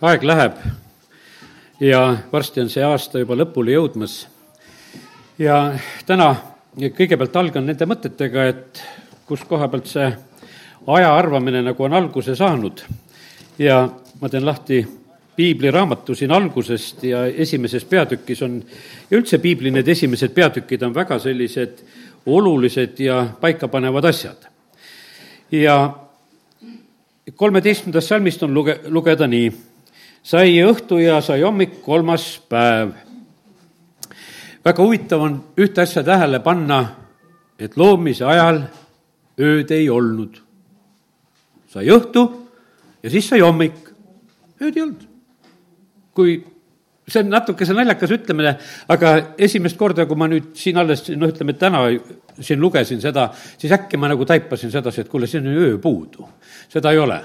[0.00, 0.56] aeg läheb
[1.80, 4.26] ja varsti on see aasta juba lõpule jõudmas.
[5.38, 6.34] ja täna
[6.76, 8.82] kõigepealt algan nende mõtetega, et
[9.26, 10.10] kus koha pealt see
[10.86, 12.82] aja arvamine nagu on alguse saanud.
[13.58, 13.88] ja
[14.20, 14.86] ma teen lahti
[15.36, 18.62] piibliraamatu siin algusest ja esimeses peatükis on,
[19.10, 21.80] ja üldse piibli need esimesed peatükid on väga sellised
[22.26, 24.44] olulised ja paikapanevad asjad.
[25.52, 25.96] ja
[27.34, 29.75] kolmeteistkümnendast salmist on luge-, lugeda nii
[30.26, 32.94] sai õhtu ja sai hommik, kolmas päev.
[34.66, 36.80] väga huvitav on ühte asja tähele panna,
[37.58, 38.64] et loomise ajal
[39.38, 40.42] ööd ei olnud.
[41.70, 42.26] sai õhtu
[43.02, 43.78] ja siis sai hommik,
[44.60, 45.06] ööd ei olnud.
[46.14, 46.42] kui
[47.06, 48.56] see on natukese naljakas ütlemine,
[48.90, 49.12] aga
[49.46, 51.84] esimest korda, kui ma nüüd siin alles, noh, ütleme täna
[52.40, 56.26] siin lugesin seda, siis äkki ma nagu taipasin sedasi, et kuule, siin on öö puudu.
[56.68, 57.20] seda ei ole.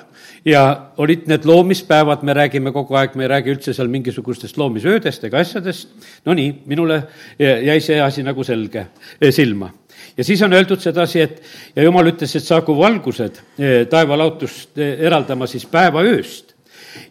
[0.45, 5.23] ja olid need loomispäevad, me räägime kogu aeg, me ei räägi üldse seal mingisugustest loomisöödest
[5.23, 5.89] ega asjadest,
[6.25, 7.03] no nii, minule
[7.39, 8.85] jäi see asi nagu selge
[9.21, 9.71] eh, silma
[10.17, 11.41] ja siis on öeldud sedasi, et
[11.75, 16.50] ja jumal ütles, et saagu valgused eh, taevalautust eh, eraldama siis päeva ööst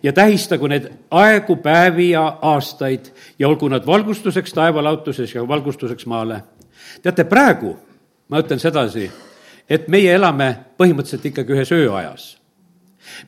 [0.02, 6.42] ja tähistagu need aegu, päevi ja aastaid ja olgu nad valgustuseks taevalautuses ja valgustuseks maale.
[7.02, 7.76] teate, praegu
[8.28, 9.10] ma ütlen sedasi,
[9.70, 12.40] et meie elame põhimõtteliselt ikkagi ühes ööajas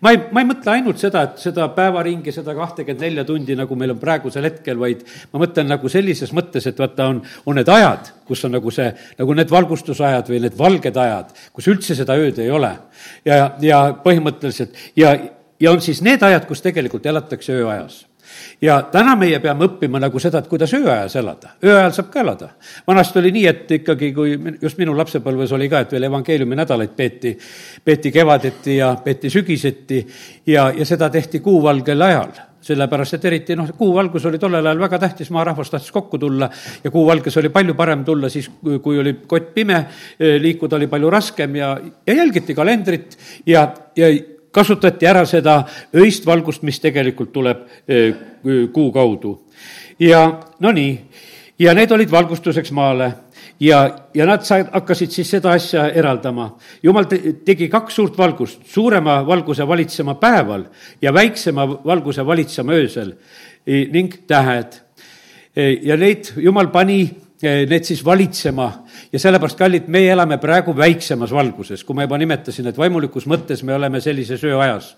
[0.01, 3.77] ma ei, ma ei mõtle ainult seda, et seda päevaringi, seda kahtekümmet nelja tundi, nagu
[3.79, 7.71] meil on praegusel hetkel, vaid ma mõtlen nagu sellises mõttes, et vaata, on, on need
[7.73, 12.17] ajad, kus on nagu see, nagu need valgustusajad või need valged ajad, kus üldse seda
[12.21, 12.73] ööd ei ole.
[13.29, 15.17] ja, ja põhimõtteliselt ja
[15.63, 18.03] ja on siis need ajad, kus tegelikult elatakse ööajas
[18.63, 21.55] ja täna meie peame õppima nagu seda, et kuidas ööajas elada.
[21.65, 22.49] ööajal saab ka elada.
[22.87, 26.95] vanasti oli nii, et ikkagi, kui just minu lapsepõlves oli ka, et veel evangeeliumi nädalaid
[26.97, 27.37] peeti,
[27.85, 30.07] peeti kevadeti ja peeti sügiseti
[30.47, 35.01] ja, ja seda tehti kuuvalgel ajal sellepärast, et eriti noh, kuuvalgus oli tollel ajal väga
[35.03, 36.47] tähtis, maarahvas tahtis kokku tulla
[36.85, 39.81] ja kuuvalges oli palju parem tulla siis, kui oli kott pime,
[40.39, 41.73] liikuda oli palju raskem ja,
[42.07, 43.67] ja jälgiti kalendrit ja,
[43.99, 44.13] ja
[44.53, 45.63] kasutati ära seda
[45.97, 47.67] öist valgust, mis tegelikult tuleb
[48.73, 49.39] kuu kaudu.
[49.99, 50.99] ja no nii,
[51.59, 53.13] ja need olid valgustuseks maale
[53.63, 56.51] ja, ja nad said, hakkasid siis seda asja eraldama.
[56.83, 60.65] jumal te, tegi kaks suurt valgust, suurema valguse valitsema päeval
[61.03, 63.13] ja väiksema valguse valitsema öösel
[63.67, 64.81] ning tähed.
[65.57, 67.03] E, ja neid jumal pani
[67.43, 68.71] e, need siis valitsema
[69.13, 73.61] ja sellepärast, kallid, meie elame praegu väiksemas valguses, kui ma juba nimetasin, et vaimulikus mõttes
[73.67, 74.95] me oleme sellises ööajas.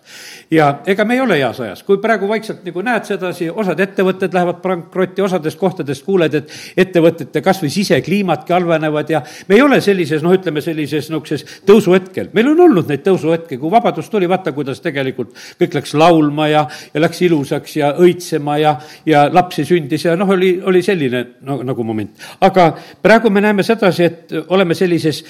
[0.51, 4.35] ja ega me ei ole heas ajas, kui praegu vaikselt nagu näed sedasi, osad ettevõtted
[4.35, 9.81] lähevad pankrotti, osadest kohtadest kuuled, et ettevõtete kas või sisekliimadki halvenevad ja me ei ole
[9.85, 12.31] sellises, noh, ütleme sellises niisuguses tõusuhetkel.
[12.33, 16.67] meil on olnud neid tõusuhetki, kui vabadus tuli, vaata, kuidas tegelikult kõik läks laulma ja,
[16.95, 18.77] ja läks ilusaks ja õitsema ja,
[19.07, 22.15] ja lapsi sündis ja noh, oli, oli selline no, nagu moment.
[22.41, 22.71] aga
[23.03, 25.23] praegu me näeme sedasi, et oleme sellises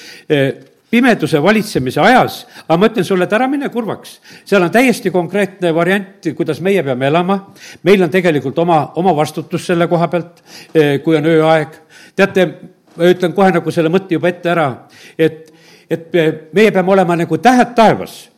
[0.95, 2.37] pimeduse valitsemise ajas,
[2.67, 4.19] aga ma ütlen sulle, et ära mine kurvaks.
[4.47, 7.39] seal on täiesti konkreetne variant, kuidas meie peame elama.
[7.83, 10.45] meil on tegelikult oma, oma vastutus selle koha pealt,
[11.05, 11.81] kui on ööaeg.
[12.17, 12.47] teate,
[12.97, 14.69] ma ütlen kohe nagu selle mõtte juba ette ära,
[15.19, 15.51] et,
[15.91, 16.15] et
[16.53, 18.29] meie peame olema nagu tähed taevas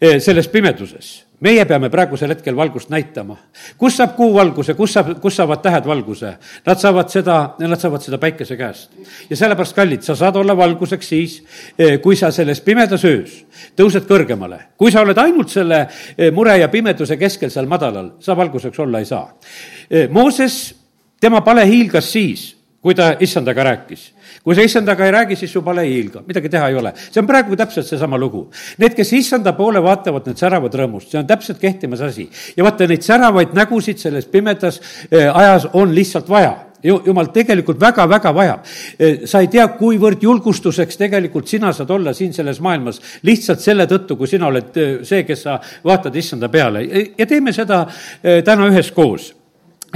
[0.00, 3.36] selles pimeduses meie peame praegusel hetkel valgust näitama.
[3.78, 6.32] kus saab kuu valguse, kus saab, kus saavad tähed valguse?
[6.66, 8.90] Nad saavad seda, nad saavad seda päikese käest.
[9.30, 11.36] ja sellepärast, kallid, sa saad olla valguseks siis,
[11.78, 13.44] eh, kui sa selles pimedas öös
[13.78, 14.60] tõused kõrgemale.
[14.76, 15.86] kui sa oled ainult selle
[16.16, 19.30] eh, mure ja pimeduse keskel seal madalal, sa valguseks olla ei saa.
[19.90, 20.74] Eh, Mooses,
[21.20, 22.55] tema pale hiilgas siis,
[22.86, 24.12] kui ta issandaga rääkis
[24.46, 26.92] kui sa issandaga ei räägi, siis su pale ei hiilga, midagi teha ei ole.
[26.96, 28.44] see on praegu täpselt seesama lugu.
[28.78, 32.28] Need, kes issanda poole vaatavad, need säravad rõõmust, see on täpselt kehtimas asi.
[32.56, 34.78] ja vaata, neid säravaid nägusid selles pimedas
[35.10, 36.54] eh, ajas on lihtsalt vaja
[36.86, 38.68] jumal tegelikult väga-väga vajab.
[38.98, 43.88] Eh, sa ei tea, kuivõrd julgustuseks tegelikult sina saad olla siin selles maailmas lihtsalt selle
[43.90, 46.86] tõttu, kui sina oled eh, see, kes sa vaatad issanda peale
[47.18, 47.82] ja teeme seda
[48.22, 49.32] täna üheskoos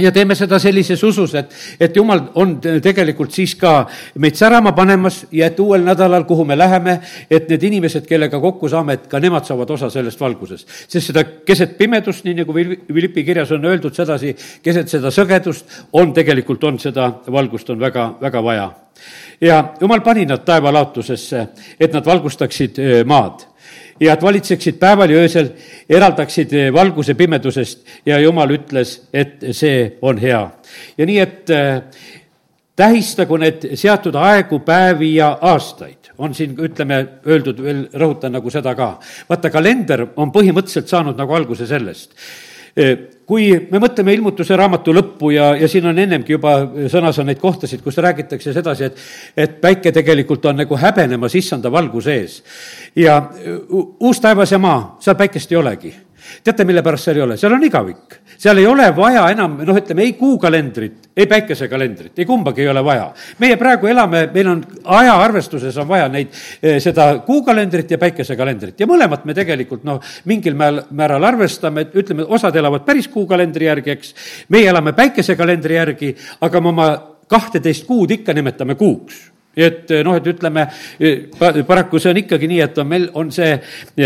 [0.01, 3.85] ja teeme seda sellises usus, et, et jumal on tegelikult siis ka
[4.21, 6.97] meid särama panemas ja et uuel nädalal, kuhu me läheme,
[7.29, 10.67] et need inimesed, kellega kokku saame, et ka nemad saavad osa sellest valgusest.
[10.87, 16.13] sest seda keset pimedust, nii nagu Philippi kirjas on öeldud sedasi, keset seda sõgedust on
[16.13, 18.71] tegelikult, on seda valgust on väga, väga vaja.
[19.41, 21.47] ja jumal pani nad taevalaotusesse,
[21.79, 23.50] et nad valgustaksid eh, maad
[24.01, 25.51] ja et valitseksid päeval ja öösel,
[25.89, 30.41] eraldaksid eh, valguse pimedusest ja jumal ütles, et see on hea.
[30.97, 31.81] ja nii, et eh,
[32.75, 38.75] tähistagu need seatud aegu, päevi ja aastaid, on siin, ütleme, öeldud veel, rõhutan nagu seda
[38.75, 38.93] ka.
[39.29, 42.17] vaata, kalender on põhimõtteliselt saanud nagu alguse sellest
[43.31, 46.55] kui me mõtleme ilmutuse raamatu lõppu ja, ja siin on ennemgi juba
[46.91, 49.01] sõnas on neid kohtasid, kus räägitakse sedasi, et,
[49.37, 52.37] et päike tegelikult on nagu häbenemas issanda valguse ees.
[52.95, 53.21] ja
[53.69, 55.93] uus taevas ja maa, seal päikest ei olegi
[56.43, 58.17] teate, mille pärast seal ei ole, seal on igavik.
[58.37, 62.83] seal ei ole vaja enam, noh, ütleme ei kuukalendrit, ei päikesekalendrit, ei kumbagi ei ole
[62.85, 63.11] vaja.
[63.39, 68.87] meie praegu elame, meil on ajaarvestuses on vaja neid, eh, seda kuukalendrit ja päikesekalendrit ja
[68.87, 73.97] mõlemat me tegelikult noh, mingil määral, määral arvestame, et ütleme, osad elavad päris kuukalendri järgi,
[73.97, 74.15] eks,
[74.49, 76.89] meie elame päikesekalendri järgi, aga me oma
[77.31, 80.65] kahteteist kuud ikka nimetame kuuks et noh, et ütleme,
[81.67, 83.57] paraku see on ikkagi nii, et on meil, on see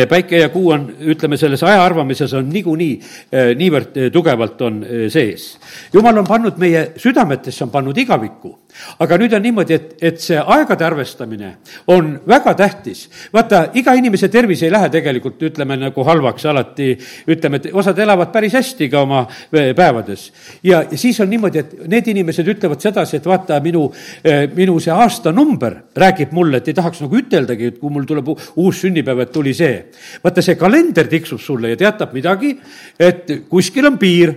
[0.09, 5.07] päike ja kuu on, ütleme, selles aja arvamises on niikuinii eh, niivõrd tugevalt on eh,
[5.13, 5.55] sees.
[5.93, 8.55] jumal on pannud meie südametesse, on pannud igavikku
[8.99, 11.51] aga nüüd on niimoodi, et, et see aegade arvestamine
[11.91, 13.05] on väga tähtis.
[13.33, 16.91] vaata, iga inimese tervis ei lähe tegelikult, ütleme, nagu halvaks alati,
[17.31, 20.31] ütleme, et osad elavad päris hästi ka oma päevades.
[20.63, 23.87] ja, siis on niimoodi, et need inimesed ütlevad sedasi, et vaata, minu,
[24.23, 28.33] eh, minu see aastanumber räägib mulle, et ei tahaks nagu üteldagi, et kui mul tuleb
[28.33, 29.85] uus sünnipäev, et tuli see.
[30.23, 32.55] vaata, see kalender tiksub sulle ja teatab midagi,
[32.99, 34.33] et kuskil on piir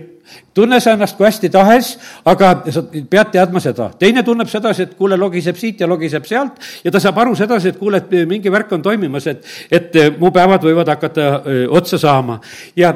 [0.53, 1.93] tunne sa ennast kui hästi tahes,
[2.25, 3.91] aga sa pead teadma seda.
[3.99, 7.73] teine tunneb sedasi, et kuule, logiseb siit ja logiseb sealt ja ta saab aru sedasi,
[7.73, 11.97] et kuule, et mingi värk on toimimas, et, et mu päevad võivad hakata öö, otsa
[11.97, 12.39] saama.
[12.75, 12.93] ja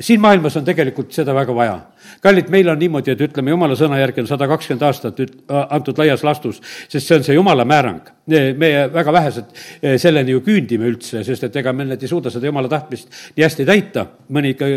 [0.00, 1.78] siin maailmas on tegelikult seda väga vaja.
[2.20, 5.98] kallid, meil on niimoodi, et ütleme, jumala sõna järgi on sada kakskümmend aastat üt-, antud
[5.98, 8.12] laias laastus, sest see on see jumala määrang.
[8.26, 12.50] meie väga vähesed selleni ju küündime üldse, sest et ega me nüüd ei suuda seda
[12.50, 14.70] jumala tahtmist nii hästi täita, mõni ikka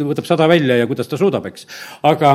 [0.00, 1.68] võtab sada välja ja kuidas ta suudab, eks.
[2.02, 2.34] aga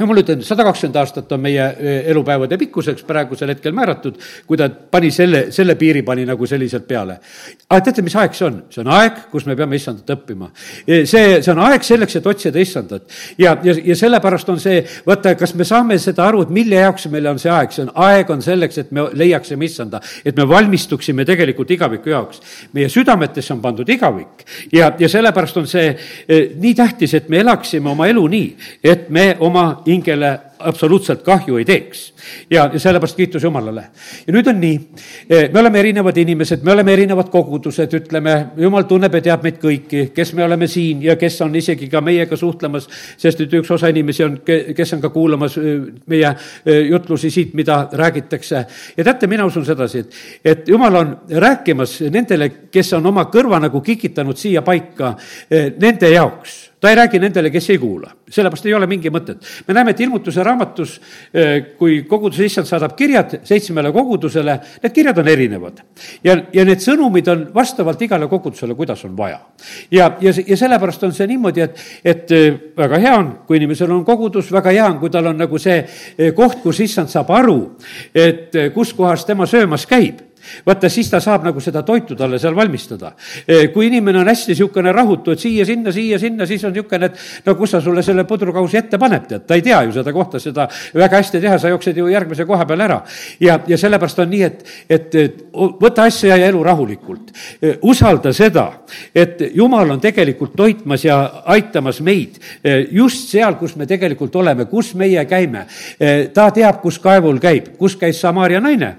[0.00, 4.66] jumal ütleb, sada kakskümmend aastat on meie e, elupäevade pikkuseks praegusel hetkel määratud, kui ta
[4.68, 7.20] pani selle, selle piiri pani nagu selliselt peale.
[7.68, 8.56] aga teate, mis aeg see on?
[8.74, 10.50] see on aeg, kus me peame issandat õppima.
[10.82, 13.06] E, see, see on aeg selleks, et otsida issandat.
[13.38, 17.06] ja, ja, ja sellepärast on see, vaata, kas me saame seda aru, et mille jaoks
[17.14, 20.48] meil on see aeg, see on, aeg on selleks, et me leiaksime issanda, et me
[20.48, 22.42] valmistuksime tegelikult igaviku jaoks.
[22.74, 24.42] meie südametesse on pandud igavik
[24.74, 28.50] ja, ja sellepärast on see eh, nii tähtis, et me elaksime oma elu nii,
[28.82, 32.14] et me oma hingele absoluutselt kahju ei teeks.
[32.50, 33.84] ja, ja sellepärast kiitus Jumalale.
[34.26, 34.78] ja nüüd on nii,
[35.30, 39.58] eh, me oleme erinevad inimesed, me oleme erinevad kogudused, ütleme, Jumal tunneb ja teab meid
[39.62, 43.70] kõiki, kes me oleme siin ja kes on isegi ka meiega suhtlemas, sest et üks
[43.70, 48.64] osa inimesi on, kes on ka kuulamas eh, meie eh, jutlusi siit, mida räägitakse.
[48.96, 53.60] ja teate, mina usun sedasi, et, et Jumal on rääkimas nendele, kes on oma kõrva
[53.60, 55.14] nagu kikitanud siia paika,
[55.50, 59.40] nende jaoks ta ei räägi nendele, kes ei kuula, sellepärast ei ole mingi mõtet.
[59.66, 61.00] me näeme, et ilmutuse raamatus,
[61.32, 65.80] eh, kui koguduse issand saadab kirjad seitsmele kogudusele, need kirjad on erinevad.
[66.24, 69.40] ja, ja need sõnumid on vastavalt igale kogudusele, kuidas on vaja.
[69.90, 73.90] ja, ja, ja sellepärast on see niimoodi, et, et eh, väga hea on, kui inimesel
[73.90, 75.78] on kogudus, väga hea on, kui tal on nagu see
[76.18, 77.58] eh, koht, kus issand saab aru,
[78.12, 80.20] et kus kohas tema söömas käib
[80.66, 83.12] vaata, siis ta saab nagu seda toitu talle seal valmistada.
[83.46, 87.54] Eh, kui inimene on hästi niisugune rahutu, et siia-sinna, siia-sinna, siis on niisugune, et no
[87.58, 90.68] kus ta sulle selle pudrukausi ette paneb, tead, ta ei tea ju seda kohta, seda
[90.94, 93.00] väga hästi teha, sa jooksed ju järgmise koha peale ära.
[93.40, 95.42] ja, ja sellepärast on nii, et, et, et
[95.80, 97.32] võta asja ja elu rahulikult.
[97.60, 98.66] Eh, usalda seda,
[99.14, 101.18] et Jumal on tegelikult toitmas ja
[101.54, 105.66] aitamas meid eh, just seal, kus me tegelikult oleme, kus meie käime.
[106.34, 108.94] ta teab, kus kaevul käib, kus käis Samaria naine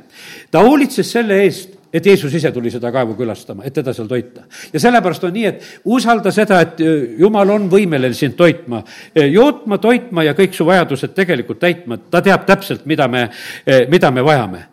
[0.51, 4.43] ta hoolitses selle eest, et Jeesus ise tuli seda kaevu külastama, et teda seal toita.
[4.73, 8.83] ja sellepärast on nii, et usalda seda, et äh, Jumal on võimeline sind toitma,
[9.15, 13.29] äh, jootma, toitma ja kõik su vajadused tegelikult täitma, ta teab täpselt, mida me,
[13.63, 14.65] äh, mida me vajame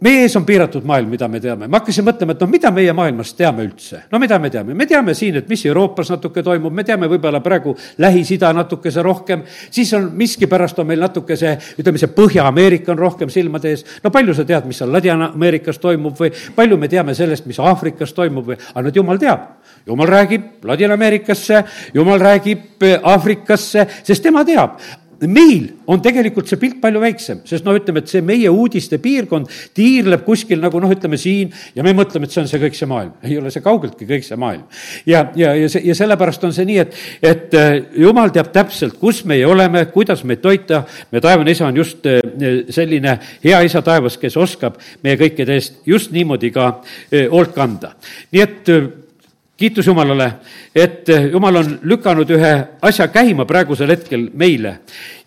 [0.00, 1.68] meie ees on piiratud maailm, mida me teame.
[1.68, 4.02] ma hakkasin mõtlema, et noh, mida meie maailmast teame üldse.
[4.12, 4.74] no mida me teame?
[4.74, 9.44] me teame siin, et mis Euroopas natuke toimub, me teame võib-olla praegu Lähis-Ida natukese rohkem,
[9.70, 13.84] siis on miskipärast on meil natuke see, ütleme, see Põhja-Ameerika on rohkem silmade ees.
[14.04, 18.16] no palju sa tead, mis seal Ladina-Ameerikas toimub või palju me teame sellest, mis Aafrikas
[18.16, 19.46] toimub või, aga nüüd jumal teab.
[19.86, 21.64] jumal räägib Ladina-Ameerikasse,
[21.94, 24.80] jumal räägib Aafrikasse, sest tema teab
[25.28, 29.50] meil on tegelikult see pilt palju väiksem, sest no ütleme, et see meie uudiste piirkond
[29.76, 32.88] tiirleb kuskil nagu noh, ütleme siin ja me mõtleme, et see on see kõik see
[32.88, 33.12] maailm.
[33.26, 34.64] ei ole see kaugeltki kõik see maailm.
[35.08, 36.96] ja, ja, ja see, ja sellepärast on see nii, et,
[37.32, 37.68] et äh,
[38.00, 40.84] jumal teab täpselt, kus meie oleme, kuidas meid toita.
[41.12, 42.22] me taevane isa on just äh,
[42.72, 47.94] selline hea isa taevas, kes oskab meie kõikide eest just niimoodi ka äh, hoolt kanda.
[48.32, 48.74] nii et
[49.60, 50.32] kiitus Jumalale,
[50.74, 52.52] et Jumal on lükanud ühe
[52.82, 54.78] asja käima praegusel hetkel meile.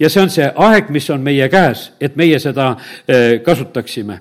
[0.02, 2.72] Ja see on see aeg, mis on meie käes, et meie seda
[3.06, 4.18] eh, kasutaksime.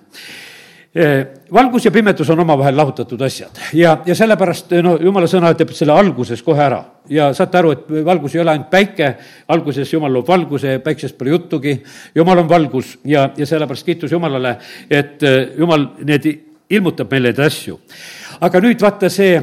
[0.93, 3.57] Eh, valgus ja pimedus on omavahel lahutatud asjad.
[3.73, 6.85] Ja, ja sellepärast no jumala sõna ütleb selle alguses kohe ära.
[7.09, 9.15] ja saate aru, et valgus ei ole ainult päike,
[9.49, 11.79] alguses Jumal loob valguse, päiksest pole juttugi,
[12.15, 14.59] Jumal on valgus ja, ja sellepärast kiitus Jumalale,
[14.91, 15.25] et
[15.59, 16.29] Jumal need
[16.73, 17.81] ilmutab meile neid asju
[18.43, 19.37] aga nüüd vaata see,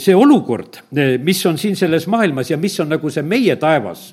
[0.00, 0.80] see olukord,
[1.22, 4.08] mis on siin selles maailmas ja mis on nagu see meie taevas,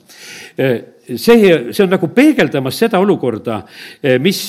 [1.08, 3.58] see, see on nagu peegeldamas seda olukorda,
[4.22, 4.42] mis,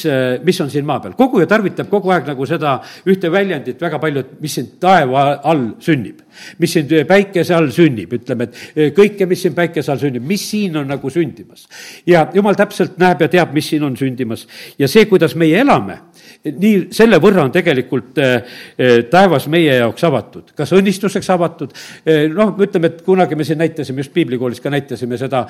[0.45, 1.15] mis on siin maa peal.
[1.17, 2.75] koguja tarvitab kogu aeg nagu seda
[3.09, 6.21] ühte väljendit väga palju, et mis siin taeva all sünnib.
[6.59, 10.77] mis siin päikese all sünnib, ütleme, et kõike, mis siin päikese all sünnib, mis siin
[10.77, 11.65] on nagu sündimas.
[12.07, 14.45] ja jumal täpselt näeb ja teab, mis siin on sündimas.
[14.79, 16.03] ja see, kuidas meie elame
[16.45, 21.75] nii selle võrra on tegelikult eh, eh, taevas meie jaoks avatud, kas õnnistuseks avatud,
[22.07, 25.45] eh, noh, ütleme, et kunagi me siin näitasime, just piiblikoolis ka näitasime seda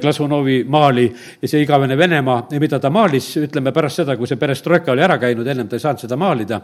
[0.00, 1.08] Glasunovi maali,
[1.44, 5.46] see igavene Venemaa, mida ta maalis, ütleme pärast seda, kui see perestroika oli ära käinud,
[5.46, 6.60] ennem ta ei saanud seda maalida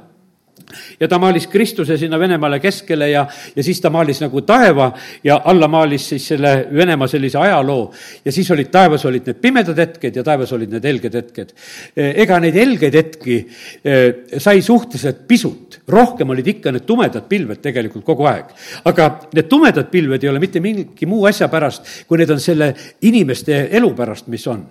[1.00, 4.90] ja ta maalis Kristuse sinna Venemaale keskele ja, ja siis ta maalis nagu taeva
[5.25, 7.92] ja alla maalis siis selle Venemaa sellise ajaloo.
[8.25, 11.52] ja siis olid, taevas olid need pimedad hetked ja taevas olid need helged hetked.
[11.96, 13.36] ega neid helgeid hetki
[13.84, 18.50] eh, sai suhteliselt pisut, rohkem olid ikka need tumedad pilved tegelikult kogu aeg.
[18.84, 22.72] aga need tumedad pilved ei ole mitte mingi muu asja pärast, kui need on selle
[23.06, 24.66] inimeste elu pärast, mis on.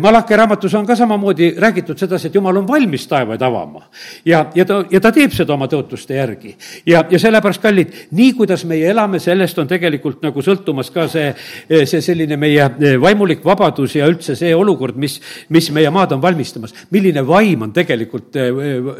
[0.00, 3.86] Malaki raamatus on ka samamoodi räägitud sedasi, et jumal on valmis taevaid avama
[4.24, 6.54] ja, ja ta, ja ta teeb teeb seda oma tõotuste järgi.
[6.88, 11.28] ja, ja sellepärast, kallid, nii kuidas meie elame, sellest on tegelikult nagu sõltumas ka see,
[11.68, 15.18] see selline meie vaimulik vabadus ja üldse see olukord, mis,
[15.52, 16.74] mis meie maad on valmistamas.
[16.90, 18.50] milline vaim on tegelikult eh,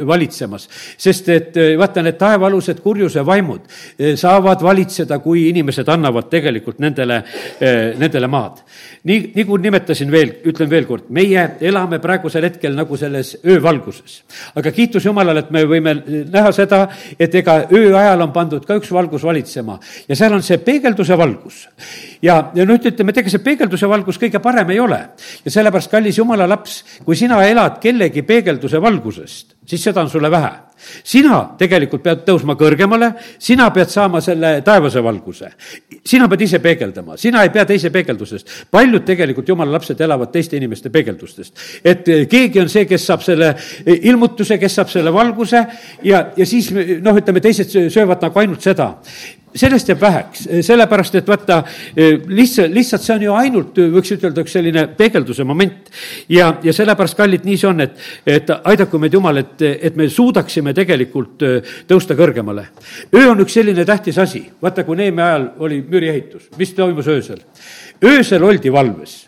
[0.07, 0.69] valitsemas.
[0.99, 3.65] sest et eh, vaata, need taevaalused kurjuse vaimud
[3.99, 7.23] eh, saavad valitseda, kui inimesed annavad tegelikult nendele,
[7.99, 8.61] nendele maad.
[9.09, 14.21] nii, nagu nimetasin veel, ütlen veel kord, meie elame praegusel hetkel nagu selles öövalguses.
[14.55, 16.81] aga kiitus Jumalale, et me võime näha seda,
[17.19, 21.19] et ega öö ajal on pandud ka üks valgus valitsema ja seal on see peegelduse
[21.19, 21.63] valgus.
[22.23, 25.01] ja, ja nüüd ütleme, et ega see peegelduse valgus kõige parem ei ole.
[25.45, 30.31] ja sellepärast, kallis jumala laps, kui sina elad kellegi peegelduse valgusest, siis seda on sulle
[30.31, 30.51] vähe
[31.05, 35.51] sina tegelikult pead tõusma kõrgemale, sina pead saama selle taevase valguse.
[36.05, 38.49] sina pead ise peegeldama, sina ei pea teise peegeldusest.
[38.71, 41.55] paljud tegelikult jumala lapsed elavad teiste inimeste peegeldustest.
[41.85, 43.55] et eh, keegi on see, kes saab selle
[43.87, 45.65] eh, ilmutuse, kes saab selle valguse
[46.03, 48.95] ja, ja siis noh, ütleme, teised söövad nagu ainult seda
[49.55, 51.61] sellest jääb väheks, sellepärast et vaata,
[52.29, 55.91] lihtsalt, lihtsalt see on ju ainult, võiks ütelda, üks selline peegelduse moment.
[56.29, 60.09] ja, ja sellepärast, kallid, nii see on, et, et aidaku meid Jumal, et, et me
[60.09, 61.43] suudaksime tegelikult
[61.91, 62.69] tõusta kõrgemale.
[63.15, 67.43] öö on üks selline tähtis asi, vaata, kui Neeme ajal oli müüriehitus, mis toimus öösel?
[68.05, 69.19] öösel oldi valves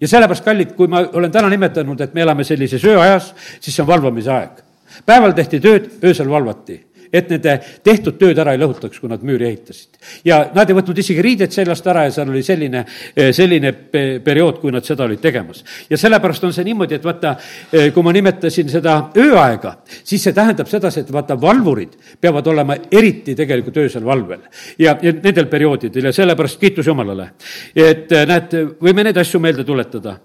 [0.00, 3.82] ja sellepärast, kallid, kui ma olen täna nimetanud, et me elame sellises ööajas, siis see
[3.82, 4.62] on valvamise aeg.
[5.06, 9.48] päeval tehti tööd, öösel valvati et nende tehtud tööd ära ei lõhutaks, kui nad müüri
[9.48, 9.98] ehitasid.
[10.24, 12.84] ja nad ei võtnud isegi riided seljast ära ja seal oli selline,
[13.16, 13.72] eh, selline
[14.24, 15.64] periood, kui nad seda olid tegemas.
[15.90, 17.36] ja sellepärast on see niimoodi, et vaata,
[17.72, 22.76] eh, kui ma nimetasin seda ööaega, siis see tähendab sedasi, et vaata, valvurid peavad olema
[22.90, 24.40] eriti tegelikult öösel valvel.
[24.78, 27.30] ja, ja nendel perioodidel ja sellepärast kiitus Jumalale.
[27.74, 30.18] et eh, näed, võime neid asju meelde tuletada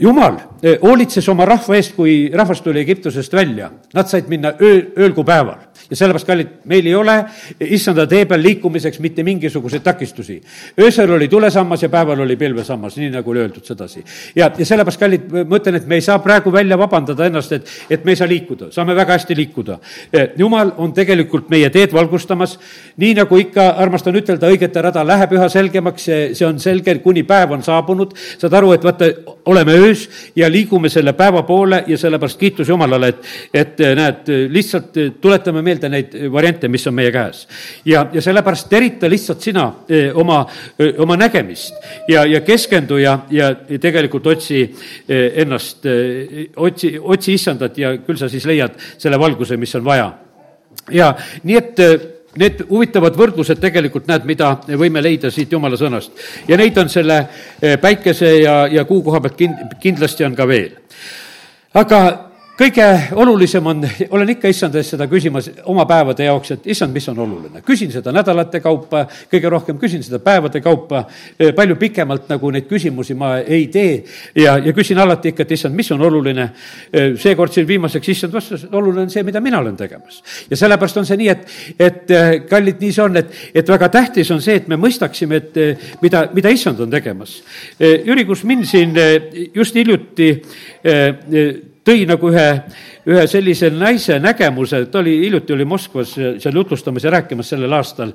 [0.00, 0.36] jumal
[0.82, 3.70] hoolitses oma rahva eest, kui rahvas tuli Egiptusest välja.
[3.94, 7.16] Nad said minna öö, ööl kui päeval ja sellepärast, kallid, meil ei ole
[7.66, 10.40] issanda tee peal liikumiseks mitte mingisuguseid takistusi.
[10.80, 14.04] öösel oli tulesammas ja päeval oli pilvesammas, nii nagu oli öeldud sedasi.
[14.36, 17.66] ja, ja sellepärast, kallid, ma ütlen, et me ei saa praegu välja vabandada ennast, et,
[17.90, 19.78] et me ei saa liikuda, saame väga hästi liikuda.
[20.36, 22.58] jumal on tegelikult meie teed valgustamas,
[22.96, 27.22] nii nagu ikka armastan ütelda, õigete rada läheb üha selgemaks, see, see on selge, kuni
[27.26, 29.10] päev on saabunud, saad aru, et vaata,
[29.50, 30.06] oleme öös
[30.36, 35.79] ja liigume selle päeva poole ja sellepärast kiitus Jumalale, et, et näed, lihtsalt tuletame meelde,
[35.80, 37.46] meelde neid variante, mis on meie käes.
[37.84, 40.46] ja, ja sellepärast terita lihtsalt sina eh, oma,
[40.78, 41.74] eh, oma nägemist
[42.08, 44.62] ja, ja keskendu ja, ja tegelikult otsi
[45.08, 45.86] eh, ennast,
[46.56, 50.12] otsi, otsi issandat ja küll sa siis leiad selle valguse, mis on vaja.
[50.90, 51.84] ja nii, et
[52.38, 56.12] need huvitavad võrdlused tegelikult, näed, mida võime leida siit jumala sõnast.
[56.48, 57.24] ja neid on selle
[57.80, 60.76] päikese ja, ja kuu koha pealt kind-, kindlasti on ka veel.
[61.74, 62.29] aga
[62.60, 62.86] kõige
[63.16, 67.18] olulisem on, olen ikka issand eest seda küsimas oma päevade jaoks, et issand, mis on
[67.24, 67.62] oluline.
[67.64, 71.04] küsin seda nädalate kaupa, kõige rohkem küsin seda päevade kaupa,
[71.56, 74.02] palju pikemalt nagu neid küsimusi ma ei tee
[74.36, 76.50] ja, ja küsin alati ikka, et issand, mis on oluline.
[77.22, 80.22] seekord siin viimaseks issand vastas, et oluline on see, mida mina olen tegemas.
[80.50, 82.14] ja sellepärast on see nii, et, et
[82.50, 86.26] kallid, nii see on, et, et väga tähtis on see, et me mõistaksime, et mida,
[86.34, 87.40] mida issand on tegemas.
[87.80, 88.96] Jüri Kusmin siin
[89.54, 90.32] just hiljuti
[91.86, 92.46] tõi nagu ühe,
[93.08, 98.12] ühe sellise naise nägemuse, ta oli, hiljuti oli Moskvas seal jutlustamas ja rääkimas sellel aastal.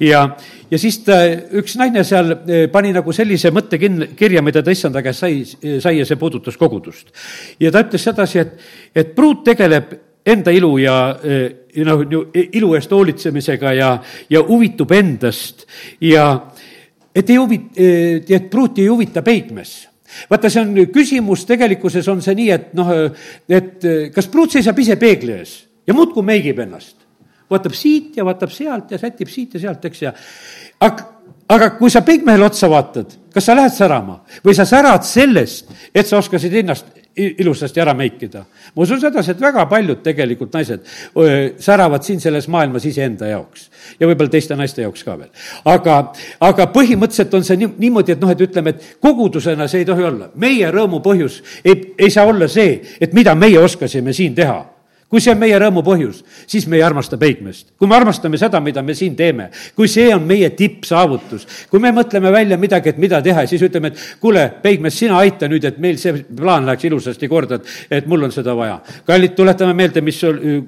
[0.00, 0.24] ja,
[0.70, 1.18] ja siis ta,
[1.58, 2.36] üks naine seal
[2.72, 5.42] pani nagu sellise mõtte kin-, kirja, mida ta issanda käest sai,
[5.82, 7.10] sai ja see puudutas kogudust.
[7.60, 8.54] ja ta ütles sedasi, et,
[8.94, 9.96] et pruut tegeleb
[10.28, 10.96] enda ilu ja,
[11.74, 13.92] ja noh, ilu eest hoolitsemisega ja,
[14.30, 15.66] ja huvitub endast
[16.04, 16.30] ja
[17.14, 17.64] et ei huvi-,
[18.28, 19.87] et pruuti ei huvita peigmees
[20.30, 22.92] vaata, see on küsimus, tegelikkuses on see nii, et noh,
[23.48, 25.54] et kas pruut seisab ise peegli ees
[25.88, 26.96] ja muudkui meigib ennast.
[27.48, 30.12] vaatab siit ja vaatab sealt ja sätib siit ja sealt, eks, ja
[30.84, 31.06] aga,
[31.48, 36.06] aga kui sa peigmehele otsa vaatad, kas sa lähed särama või sa särad sellest, et
[36.06, 38.44] sa oskasid ennast ilusasti ära meikida.
[38.74, 40.86] ma usun sedasi, et väga paljud tegelikult naised
[41.58, 43.68] säravad siin selles maailmas iseenda jaoks
[44.00, 45.30] ja võib-olla teiste naiste jaoks ka veel.
[45.64, 45.98] aga,
[46.40, 50.04] aga põhimõtteliselt on see nii, niimoodi, et noh, et ütleme, et kogudusena see ei tohi
[50.04, 50.30] olla.
[50.34, 54.77] meie rõõmu põhjus ei, ei saa olla see, et mida meie oskasime siin teha
[55.08, 57.72] kui see on meie rõõmu põhjus, siis me ei armasta peigmeest.
[57.78, 61.92] kui me armastame seda, mida me siin teeme, kui see on meie tippsaavutus, kui me
[61.96, 65.64] mõtleme välja midagi, et mida teha ja siis ütleme, et kuule, peigmees, sina aita nüüd,
[65.64, 68.80] et meil see plaan läheks ilusasti korda, et, et mul on seda vaja.
[69.06, 70.18] kallid, tuletame meelde, mis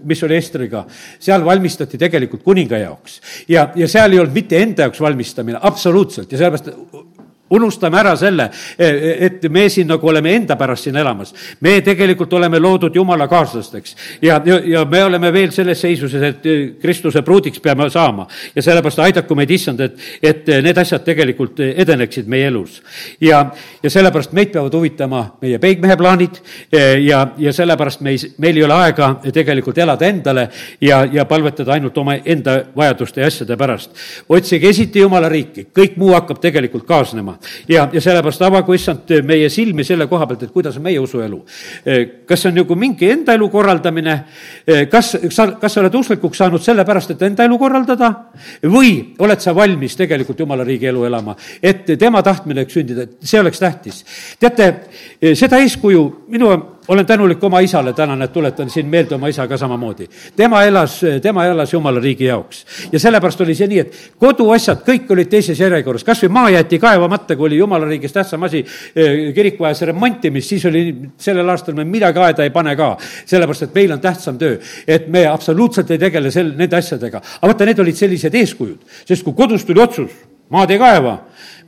[0.05, 0.85] mis oli Estriga.
[1.19, 6.33] seal valmistati tegelikult kuninga jaoks ja, ja seal ei olnud mitte enda jaoks valmistamine, absoluutselt,
[6.33, 7.20] ja sellepärast
[7.51, 11.35] unustame ära selle, et me siin nagu oleme enda pärast siin elamas.
[11.61, 16.47] me tegelikult oleme loodud jumala kaaslasteks ja, ja, ja me oleme veel selles seisuses, et
[16.81, 18.27] Kristuse pruudiks peame saama.
[18.55, 22.83] ja sellepärast aidaku meid, issand, et, et need asjad tegelikult edeneksid meie elus.
[23.21, 23.45] ja,
[23.83, 26.39] ja sellepärast meid peavad huvitama meie peigmehe plaanid
[27.03, 30.49] ja, ja sellepärast me ei, meil ei ole aega tegelikult elada endale
[30.81, 33.91] ja, ja palvetada ainult oma enda vajaduste ja asjade pärast.
[34.29, 39.49] otsige esiti jumala riiki, kõik muu hakkab tegelikult kaasnema ja, ja sellepärast avagu issand meie
[39.53, 41.41] silmi selle koha pealt, et kuidas on meie usuelu.
[42.27, 44.17] kas see on nagu mingi enda elu korraldamine,
[44.91, 48.11] kas sa, kas sa oled usklikuks saanud sellepärast, et enda elu korraldada
[48.63, 53.41] või oled sa valmis tegelikult jumala riigi elu elama, et tema tahtmine sündida, et see
[53.41, 54.05] oleks tähtis.
[54.41, 54.73] teate,
[55.35, 56.53] seda eeskuju minu
[56.91, 60.09] olen tänulik oma isale tänan, et tuletan siin meelde oma isa ka samamoodi.
[60.37, 62.67] tema elas, tema elas jumala riigi jaoks.
[62.93, 66.79] ja sellepärast oli see nii, et koduasjad kõik olid teises järjekorras, kas või maa jäeti
[66.83, 68.65] kaevamata, kui oli jumala riigis tähtsam asi,
[68.97, 70.83] eh, kirik vajas remontimist, siis oli
[71.19, 72.97] sellel aastal me midagi aeda ei pane ka.
[73.27, 77.19] sellepärast, et meil on tähtsam töö, et me absoluutselt ei tegele sel-, nende asjadega.
[77.19, 80.11] aga vaata, need olid sellised eeskujud, sest kui kodus tuli otsus,
[80.51, 81.19] maad ei kaeva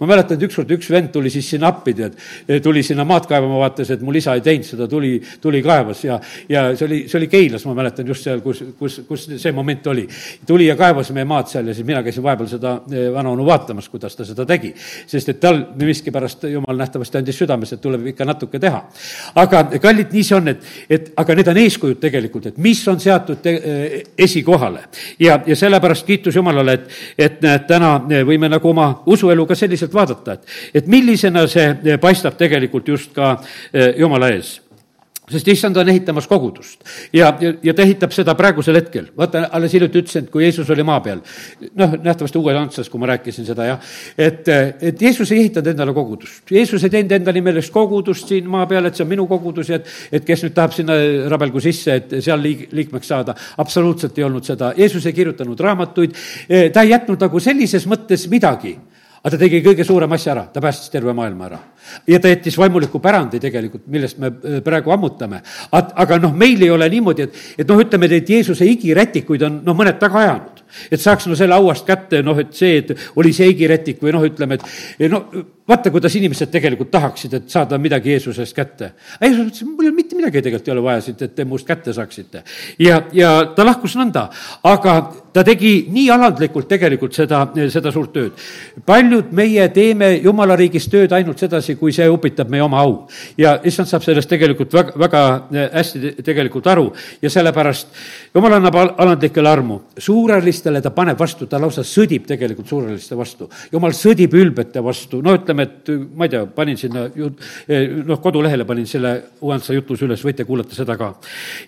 [0.01, 2.17] ma mäletan, et ükskord üks vend tuli siis sinna appi, tead,
[2.63, 6.19] tuli sinna maad kaevama, vaatas, et mul isa ei teinud seda, tuli, tuli kaevas ja,
[6.49, 9.87] ja see oli, see oli Keilas, ma mäletan just seal, kus, kus, kus see moment
[9.87, 10.07] oli.
[10.47, 13.89] tuli ja kaevas meie maad seal ja siis mina käisin vahepeal seda eh, vanaonu vaatamas,
[13.89, 14.73] kuidas ta seda tegi.
[15.07, 18.83] sest et tal miskipärast jumal nähtavasti andis südames, et tuleb ikka natuke teha.
[19.35, 23.01] aga kallid, nii see on, et, et aga need on eeskujud tegelikult, et mis on
[23.01, 24.85] seatud te, eh, esikohale.
[25.21, 27.95] ja, ja sellepärast kiitus Jumalale, et, et näed, täna
[28.29, 33.37] võime nagu oma usueluga selliselt vaadata, et, et millisena see paistab tegelikult just ka
[33.73, 34.59] eh, Jumala ees
[35.33, 36.83] sest issand on ehitamas kogudust
[37.15, 39.09] ja, ja, ja ta ehitab seda praegusel hetkel.
[39.17, 41.23] vaata, alles hiljuti ütlesin, et kui Jeesus oli maa peal,
[41.79, 44.49] noh, nähtavasti uues Antsas, kui ma rääkisin seda, jah, et,
[44.83, 46.43] et Jeesus ei ehitanud endale kogudust.
[46.51, 49.79] Jeesus ei teinud enda nimelist kogudust siin maa peal, et see on minu kogudus ja
[49.81, 50.97] et, et kes nüüd tahab sinna
[51.33, 53.37] rabelgu sisse, et seal liig-, liikmeks saada.
[53.63, 56.19] absoluutselt ei olnud seda, Jeesus ei kirjutanud raamatuid,
[56.75, 58.77] ta ei jätnud nagu sellises mõttes midagi
[59.23, 61.59] aga ta tegi kõige suurema asja ära, ta päästis terve maailma ära.
[62.07, 65.43] ja ta jättis vaimuliku pärandi tegelikult, millest me äh, praegu ammutame.
[65.73, 69.79] aga noh, meil ei ole niimoodi, et, et noh, ütleme, et Jeesuse igirätikuid on noh,
[69.79, 70.52] mõned taga ajanud
[70.91, 74.27] et saaks no selle auast kätte, noh, et see, et oli see igirätik või noh,
[74.29, 75.25] ütleme, et no
[75.69, 78.93] vaata, kuidas inimesed tegelikult tahaksid, et saada midagi Jeesusest kätte.
[79.21, 81.69] Jeesus ütles, mul ei ole mitte midagi tegelikult ei ole vaja siit, et te must
[81.69, 82.43] kätte saaksite.
[82.79, 84.29] ja, ja ta lahkus nõnda,
[84.69, 84.97] aga
[85.33, 88.33] ta tegi nii alandlikult tegelikult seda, seda suurt tööd.
[88.87, 93.07] paljud meie teeme jumala riigis tööd ainult sedasi, kui see upitab meie oma au.
[93.39, 95.23] ja issand saab sellest tegelikult väga, väga
[95.73, 96.91] hästi tegelikult aru
[97.23, 97.89] ja sellepärast
[98.35, 99.81] jumal annab alandlikele armu.
[100.63, 103.49] Suurelistele ta paneb vastu, ta lausa sõdib tegelikult suureliste vastu.
[103.73, 107.31] jumal sõdib ülbete vastu, no ütleme, et ma ei tea, panin sinna ju
[108.07, 111.15] noh, kodulehele panin selle Ugansa jutluse üles, võite kuulata seda ka.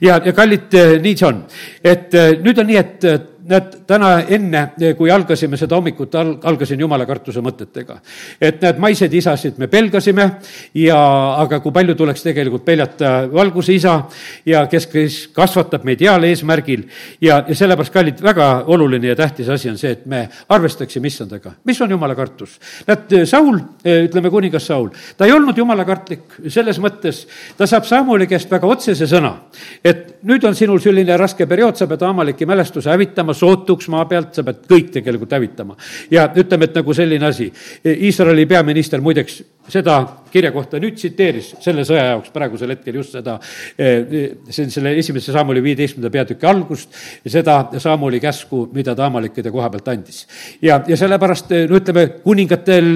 [0.01, 1.45] ja, ja kallid, nii see on.
[1.83, 4.63] et nüüd on nii, et näed, täna enne,
[4.97, 7.99] kui algasime seda hommikut, al-, algasin jumala kartuse mõtetega.
[8.41, 10.29] et näed, maiseid isasid me pelgasime
[10.81, 10.99] ja,
[11.43, 13.97] aga kui palju tuleks tegelikult peljata valguse isa
[14.47, 16.87] ja kes, kes kasvatab meid heal eesmärgil
[17.21, 21.55] ja, ja sellepärast, kallid, väga oluline ja tähtis asi on see, et me arvestaksime issandaga.
[21.65, 22.59] mis on jumala kartus?
[22.89, 27.25] näed, Saul, ütleme kuningas Saul, ta ei olnud jumala kartlik selles mõttes,
[27.59, 29.35] ta saab Samuli käest väga otsese sõna,
[29.85, 34.35] et nüüd on sinul selline raske periood, sa pead Amaliki mälestuse hävitama sootuks maa pealt,
[34.35, 35.77] sa pead kõik tegelikult hävitama.
[36.11, 37.51] ja ütleme, et nagu selline asi.
[37.85, 43.37] Iisraeli peaminister muideks seda kirja kohta nüüd tsiteeris selle sõja jaoks praegusel hetkel just seda,
[43.79, 46.91] see on selle esimese Saamuli viieteistkümnenda peatüki algust,
[47.31, 50.25] seda Saamuli käsku, mida ta Amalikide koha pealt andis.
[50.63, 52.91] ja, ja sellepärast, no ütleme, kuningatel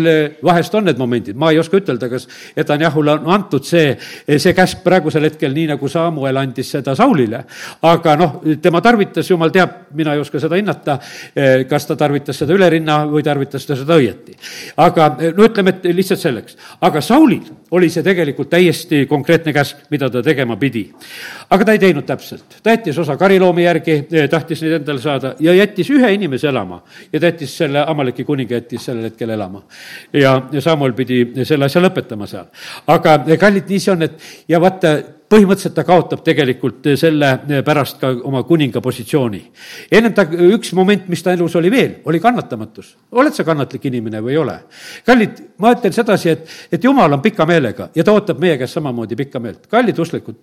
[0.45, 2.27] vahest on need momendid, ma ei oska ütelda, kas
[2.59, 3.95] Etanyahule on antud see,
[4.27, 7.45] see käsk praegusel hetkel, nii nagu Samuel andis seda Saulile.
[7.87, 10.99] aga noh, tema tarvitas, jumal teab, mina ei oska seda hinnata,
[11.71, 14.35] kas ta tarvitas seda üle rinna või tarvitas ta seda õieti.
[14.77, 20.11] aga no ütleme, et lihtsalt selleks aga Saulil oli see tegelikult täiesti konkreetne käsk, mida
[20.11, 20.87] ta tegema pidi.
[21.51, 25.35] aga ta ei teinud täpselt, ta jättis osa kariloomi järgi, eh, tahtis neid endale saada
[25.41, 29.63] ja jättis ühe inimese elama ja ta jättis selle Amaleki kuninga jättis sellel hetkel elama.
[30.13, 32.47] ja, ja Samuel pidi selle asja lõpetama seal.
[32.87, 38.01] aga eh, kallid, nii see on, et ja vaata, põhimõtteliselt ta kaotab tegelikult selle pärast
[38.01, 39.41] ka oma kuninga positsiooni.
[39.93, 42.95] ennem ta, üks moment, mis ta elus oli veel, oli kannatamatus.
[43.13, 44.57] oled sa kannatlik inimene või ei ole?
[45.07, 48.79] kallid, ma ütlen sedasi, et, et jumal on pika meelega ja ta ootab meie käest
[48.79, 49.67] samamoodi pikka meelt.
[49.69, 50.39] kallid usklikud,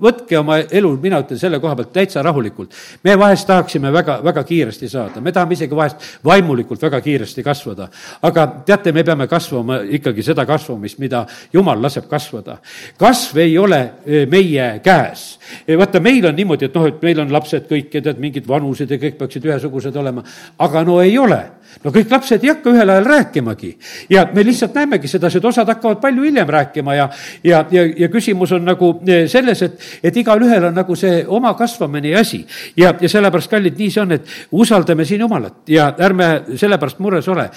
[0.00, 2.76] võtke oma elu, mina ütlen selle koha pealt täitsa rahulikult.
[3.04, 7.88] me vahest tahaksime väga, väga kiiresti saada, me tahame isegi vahest vaimulikult väga kiiresti kasvada.
[8.22, 12.58] aga teate, me peame kasvama ikkagi seda kasvamist, mida jumal laseb kasvada.
[12.98, 13.82] kasv ei ole
[14.30, 15.38] meie käes.
[15.78, 18.90] vaata, meil on niimoodi, et noh, et meil on lapsed kõik ja tead, mingid vanused
[18.90, 20.24] ja kõik peaksid ühesugused olema,
[20.58, 21.40] aga no ei ole.
[21.84, 23.72] no kõik lapsed ei hakka ühel ajal rääkimagi
[24.10, 27.08] ja me lihtsalt näemegi sedasi, et osad hakkavad palju hiljem rääkima ja,
[27.44, 31.54] ja, ja, ja küsimus on nagu e, selles, et, et igalühel on nagu see oma
[31.54, 32.44] kasvamine ja asi.
[32.76, 37.28] ja, ja sellepärast, kallid, nii see on, et usaldame siin Jumalat ja ärme sellepärast mures
[37.28, 37.50] ole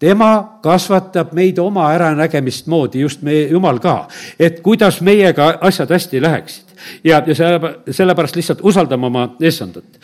[0.00, 4.08] tema kasvatab meid oma äranägemist moodi, just meie Jumal ka,
[4.40, 6.64] et kuidas meiega asjad hästi läheksid.
[7.04, 10.00] ja, ja selle, sellepärast lihtsalt usaldame oma issandat.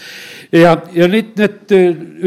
[0.53, 1.73] ja, ja nüüd need,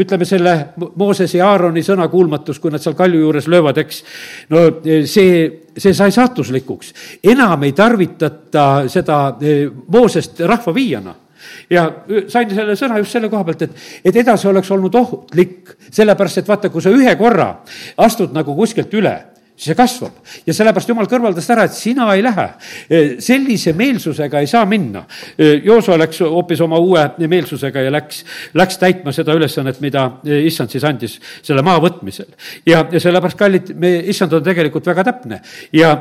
[0.02, 0.56] ütleme selle
[0.94, 4.02] Moosese ja Aaroni sõnakuulmatus, kui nad seal kalju juures löövad, eks,
[4.50, 4.66] no
[5.06, 6.94] see, see sai saatuslikuks.
[7.22, 11.14] enam ei tarvitata seda eh, Moosest rahva viiana
[11.70, 11.86] ja
[12.28, 16.48] sain selle sõna just selle koha pealt, et, et edasi oleks olnud ohtlik, sellepärast et
[16.48, 17.52] vaata, kui sa ühe korra
[18.06, 19.14] astud nagu kuskilt üle,
[19.60, 20.12] siis see kasvab.
[20.46, 22.46] ja sellepärast jumal kõrvaldas ära, et sina ei lähe.
[23.20, 25.04] sellise meelsusega ei saa minna.
[25.64, 30.84] Jooso läks hoopis oma uue meelsusega ja läks, läks täitma seda ülesannet, mida issand siis
[30.84, 32.32] andis selle maa võtmisel.
[32.66, 35.94] ja, ja sellepärast, kallid, me, issand on tegelikult väga täpne ja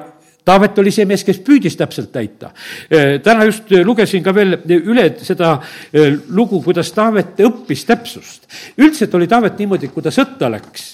[0.46, 2.50] Taavet oli see mees, kes püüdis täpselt täita.
[2.90, 8.48] Äh, täna just äh, lugesin ka veel üle seda äh, lugu, kuidas Taavet õppis täpsust.
[8.80, 10.86] üldiselt oli Taavet niimoodi, et kui ta sõtta läks,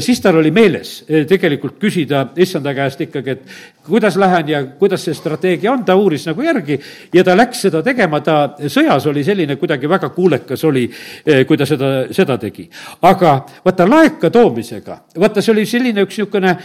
[0.00, 5.14] siis tal oli meeles tegelikult küsida issanda käest ikkagi, et kuidas lähen ja kuidas see
[5.14, 6.78] strateegia on, ta uuris nagu järgi
[7.12, 10.86] ja ta läks seda tegema, ta sõjas oli selline kuidagi väga kuulekas oli,
[11.46, 12.68] kui ta seda, seda tegi.
[13.02, 13.34] aga
[13.66, 16.56] vaata, laeka toomisega, vaata, see oli selline üks niisugune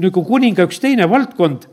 [0.00, 1.68] nagu kuninga üks teine valdkond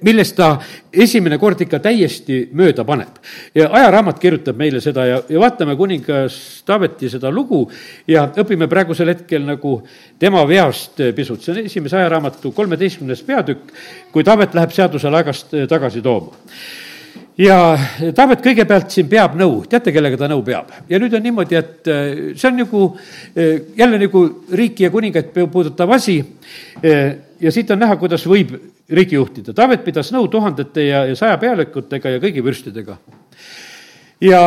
[0.00, 0.54] millest ta
[0.92, 3.18] esimene kord ikka täiesti mööda paneb.
[3.54, 7.66] ja ajaraamat kirjutab meile seda ja, ja vaatame kuningas Taaveti seda lugu
[8.08, 9.82] ja õpime praegusel hetkel nagu
[10.18, 11.42] tema veast pisut.
[11.42, 13.72] see on esimese ajaraamatu kolmeteistkümnes peatükk,
[14.12, 16.32] kui Taavet läheb seaduse laegast eh, tagasi tooma
[17.36, 17.76] ja
[18.16, 20.72] Taavet kõigepealt siin peab nõu, teate, kellega ta nõu peab?
[20.88, 22.86] ja nüüd on niimoodi, et eh, see on nagu
[23.76, 26.22] jälle nagu riiki ja kuningaid puudutav asi
[27.40, 28.54] ja siit on näha, kuidas võib
[28.90, 29.54] riiki juhtida.
[29.56, 32.98] Taavet pidas nõu tuhandete ja, ja saja pealikutega ja kõigi vürstidega.
[34.20, 34.42] ja,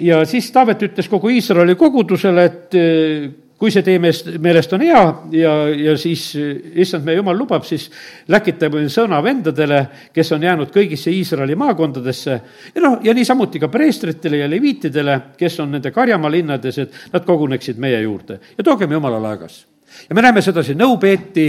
[0.00, 4.84] ja siis Taavet ütles kogu Iisraeli kogudusele, et eh, kui see teie meelest, meelest on
[4.84, 5.02] hea
[5.36, 7.88] ja, ja siis issand meie jumal lubab, siis
[8.32, 12.34] läkitame sõna vendadele, kes on jäänud kõigisse Iisraeli maakondadesse
[12.74, 17.24] ja noh, ja niisamuti ka preestritele ja leviitidele, kes on nende karjamaa linnades, et nad
[17.24, 19.64] koguneksid meie juurde ja toogem jumala laegas
[20.08, 21.46] ja me näeme sedasi, nõu peeti,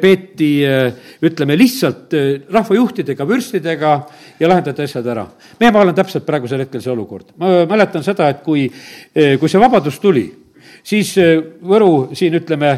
[0.00, 0.50] peeti
[1.24, 3.92] ütleme lihtsalt äh, rahvajuhtidega, vürstidega
[4.40, 5.26] ja lahendati asjad ära.
[5.60, 7.32] meie maal on täpselt praegusel hetkel see olukord.
[7.36, 10.26] ma mäletan seda, et kui, äh, kui see vabadus tuli,
[10.82, 12.76] siis äh, Võru siin ütleme,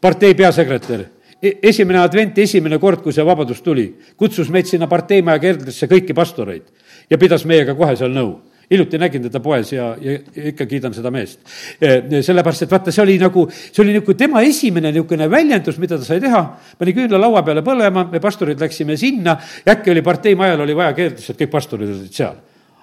[0.00, 1.04] partei peasekretär
[1.42, 6.14] e-, esimene advent, esimene kord, kui see vabadus tuli, kutsus meid sinna parteimaja keldrisse kõiki
[6.14, 6.68] pastoreid
[7.10, 8.36] ja pidas meiega kohe seal nõu
[8.72, 10.18] hiljuti nägin teda poes ja, ja
[10.52, 11.40] ikka kiidan seda meest.
[11.78, 16.08] sellepärast, et vaata, see oli nagu, see oli niisugune tema esimene niisugune väljendus, mida ta
[16.08, 16.44] sai teha,
[16.78, 19.36] pani küünla laua peale põlema, me pastorid läksime sinna.
[19.66, 22.40] Ja äkki oli partei majal oli vaja keelduda, et kõik pastorid olid seal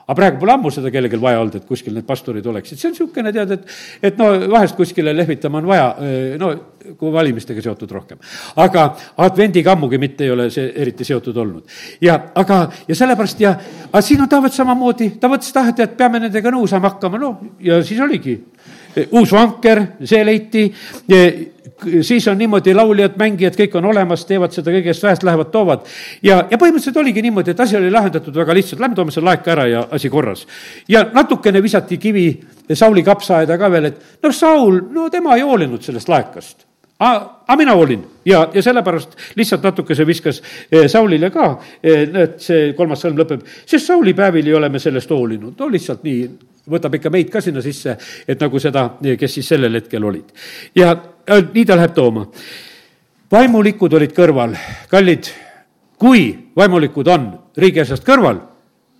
[0.09, 2.95] aga praegu pole ammu seda kellelgi vaja olnud, et kuskil need pastorid oleksid, see on
[2.95, 5.89] niisugune, tead, et et no vahest kuskile lehvitama on vaja,
[6.41, 6.49] no
[6.97, 8.17] kui valimistega seotud rohkem.
[8.55, 8.87] aga
[9.25, 11.77] advendiga ammugi mitte ei ole see eriti seotud olnud.
[12.01, 13.53] ja aga, ja sellepärast ja,
[13.91, 17.21] aga siin on Taavet samamoodi, ta mõtles, et ah, et peame nendega nõu saama hakkama,
[17.21, 18.39] no ja siis oligi
[19.11, 20.65] uus vanker, see leiti,
[22.01, 25.87] siis on niimoodi, lauljad, mängijad, kõik on olemas, teevad seda kõigest vähest, lähevad, toovad.
[26.23, 29.51] ja, ja põhimõtteliselt oligi niimoodi, et asi oli lahendatud väga lihtsalt, lähme toome selle laeka
[29.55, 30.47] ära ja asi korras.
[30.87, 32.29] ja natukene visati kivi
[32.73, 36.65] Sauli kapsaaeda ka veel, et noh, Saul, no tema ei hoolinud sellest laekast.
[36.99, 38.01] Aga mina hoolin.
[38.25, 43.45] Ja, ja sellepärast lihtsalt natukese viskas eh, Saulile ka, eh, et see kolmas sõlm lõpeb,
[43.65, 46.25] sest Sauli päevil ei ole me sellest hoolinud, no lihtsalt nii,
[46.69, 48.85] võtab ikka meid ka sinna sisse, et nagu seda,
[49.19, 50.33] kes siis sellel hetkel olid.
[50.75, 50.95] ja
[51.53, 52.27] nii ta läheb tooma.
[53.31, 54.55] vaimulikud olid kõrval,
[54.89, 55.31] kallid,
[55.97, 58.41] kui vaimulikud on riigi asjast kõrval,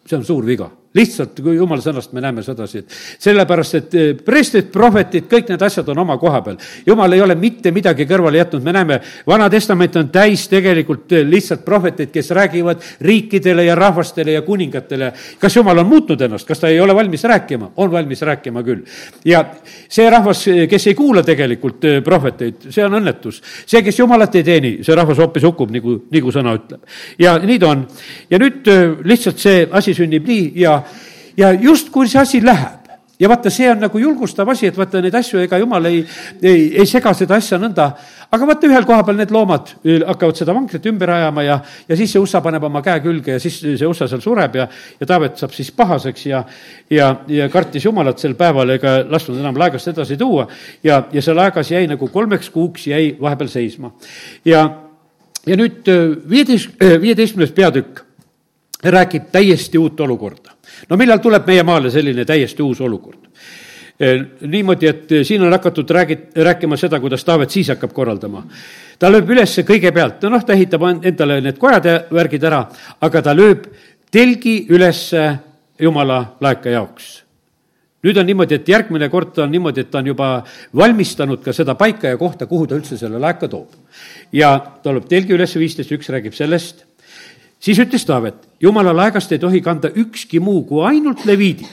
[0.06, 4.08] see on suur viga lihtsalt, kui jumala sõnast me näeme sedasi, et sellepärast, et eh,
[4.26, 6.58] preestrid, prohvetid, kõik need asjad on oma koha peal.
[6.86, 11.26] jumal ei ole mitte midagi kõrvale jätnud, me näeme, Vana Testament on täis tegelikult eh,
[11.30, 15.12] lihtsalt prohveteid, kes räägivad riikidele ja rahvastele ja kuningatele.
[15.40, 17.72] kas jumal on muutnud ennast, kas ta ei ole valmis rääkima?
[17.78, 18.82] on valmis rääkima küll.
[19.26, 19.46] ja
[19.88, 23.44] see rahvas, eh, kes ei kuula tegelikult prohveteid, see on õnnetus.
[23.66, 26.82] see, kes jumalat ei teeni, see rahvas hoopis hukkub, nagu, nagu sõna ütleb.
[27.20, 27.88] ja nii ta on.
[28.30, 28.74] ja nüüd
[29.06, 30.80] lihtsalt see asi sünnib nii ja
[31.40, 32.80] ja, justkui see asi läheb
[33.20, 36.00] ja vaata, see on nagu julgustav asi, et vaata neid asju, ega jumal ei,
[36.40, 37.90] ei, ei sega seda asja nõnda.
[38.32, 39.74] aga vaata, ühel koha peal need loomad
[40.08, 43.44] hakkavad seda vankrit ümber ajama ja, ja siis see ussa paneb oma käe külge ja
[43.44, 44.68] siis see ussa seal sureb ja,
[45.00, 46.44] ja Taavet saab siis pahaseks ja,
[46.94, 50.48] ja, ja kartis Jumalat sel päeval ega lasknud enam laegast edasi tuua.
[50.84, 53.92] ja, ja see laegas jäi nagu kolmeks kuuks jäi vahepeal seisma.
[54.46, 54.64] ja,
[55.46, 55.92] ja nüüd
[56.30, 58.06] viieteist, viieteistkümnes peatükk
[58.84, 60.56] räägib täiesti uut olukorda.
[60.90, 63.28] No millal tuleb meie maale selline täiesti uus olukord?
[64.00, 64.14] E,
[64.48, 68.46] niimoodi, et siin on hakatud räägi-, rääkima seda, kuidas Taavet siis hakkab korraldama.
[69.00, 72.64] ta lööb üles kõigepealt, noh, ta ehitab endale need kojad ja värgid ära,
[73.02, 73.68] aga ta lööb
[74.12, 75.10] telgi üles
[75.80, 77.18] jumala laeka jaoks
[78.06, 80.30] nüüd on niimoodi, et järgmine kord on niimoodi, et ta on juba
[80.76, 83.76] valmistanud ka seda paika ja kohta, kuhu ta üldse selle laeka toob.
[84.32, 86.86] ja ta lööb telgi üles, viisteist üks räägib sellest
[87.60, 91.70] siis ütles Taavet, jumala laegast ei tohi kanda ükski muu kui ainult leviidid,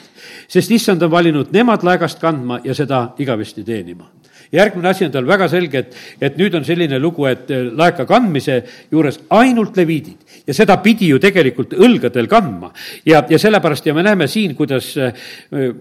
[0.49, 4.11] sest issand on valinud nemad laegast kandma ja seda igavesti teenima
[4.53, 8.07] järgmine asi on tal väga selge, et, et nüüd on selline lugu, et eh, laeka
[8.09, 8.59] kandmise
[8.93, 12.73] juures ainult leviidid ja seda pidi ju tegelikult õlgadel kandma.
[13.07, 15.27] ja, ja sellepärast ja me näeme siin, kuidas äh,,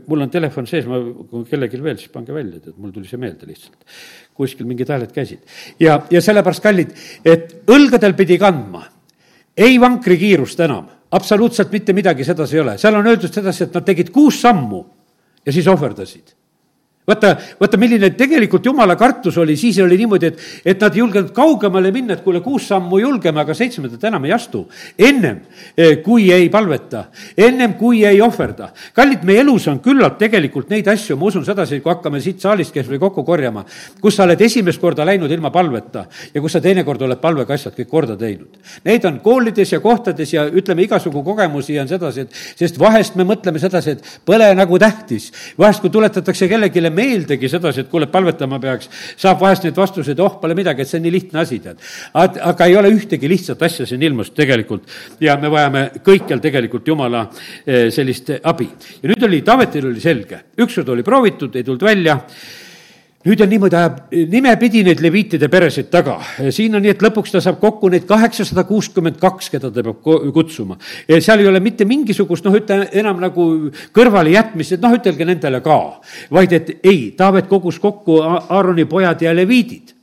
[0.08, 3.22] mul on telefon sees, ma, kui kellelgi veel, siis pange välja, tead, mul tuli see
[3.22, 3.78] meelde lihtsalt.
[4.36, 5.46] kuskil mingid hääled käisid.
[5.80, 8.84] ja, ja sellepärast, kallid, et õlgadel pidi kandma
[9.58, 13.86] ei vankrikiirust enam, absoluutselt mitte midagi sedasi ei ole, seal on öeldud sedasi, et nad
[13.86, 14.82] tegid kuus sammu
[15.46, 16.36] ja siis ohverdasid
[17.08, 21.32] vaata, vaata, milline tegelikult jumala kartus oli, siis oli niimoodi, et, et nad ei julgenud
[21.36, 24.66] kaugemale minna, et kuule, kuus sammu julgeme, aga seitsmendat enam ei astu.
[24.98, 25.42] ennem,
[25.78, 27.06] eh, kui ei palveta,
[27.38, 28.72] ennem kui ei ohverda.
[28.94, 32.74] kallid, meie elus on küllalt tegelikult neid asju, ma usun sedasi, kui hakkame siit saalist
[32.74, 33.66] kes või kokku korjama,
[34.02, 37.76] kus sa oled esimest korda läinud ilma palveta ja kus sa teinekord oled palvega asjad
[37.78, 38.58] kõik korda teinud.
[38.86, 43.28] Neid on koolides ja kohtades ja ütleme, igasugu kogemusi on sedasi, et sest vahest me
[43.28, 45.32] mõtleme sedasi, et põle nagu tähtis.
[45.58, 48.90] vahest, kui tuletatakse kellelegi meeldegi sedasi, et kuule, palvetama peaks,
[49.22, 51.82] saab vahest neid vastuseid, oh, pole midagi, et see on nii lihtne asi, tead.
[52.16, 54.90] aga ei ole ühtegi lihtsat asja siin ilmus tegelikult
[55.24, 57.26] ja me vajame kõikjal tegelikult Jumala
[57.66, 58.70] eh, sellist abi.
[59.02, 62.20] ja nüüd oli, Taavetil oli selge, ükskord oli proovitud, ei tulnud välja
[63.26, 66.20] nüüd on niimoodi, ajab nimepidi neid leviitide peresid taga.
[66.54, 70.06] siin on nii, et lõpuks ta saab kokku neid kaheksasada kuuskümmend kaks, keda ta peab
[70.36, 70.78] kutsuma.
[71.10, 73.48] seal ei ole mitte mingisugust, noh, ütle enam nagu
[73.96, 75.80] kõrvalejätmist, et noh, ütelge nendele ka.
[76.32, 79.95] vaid et ei, Taavet kogus kokku Aaroni pojad ja leviidid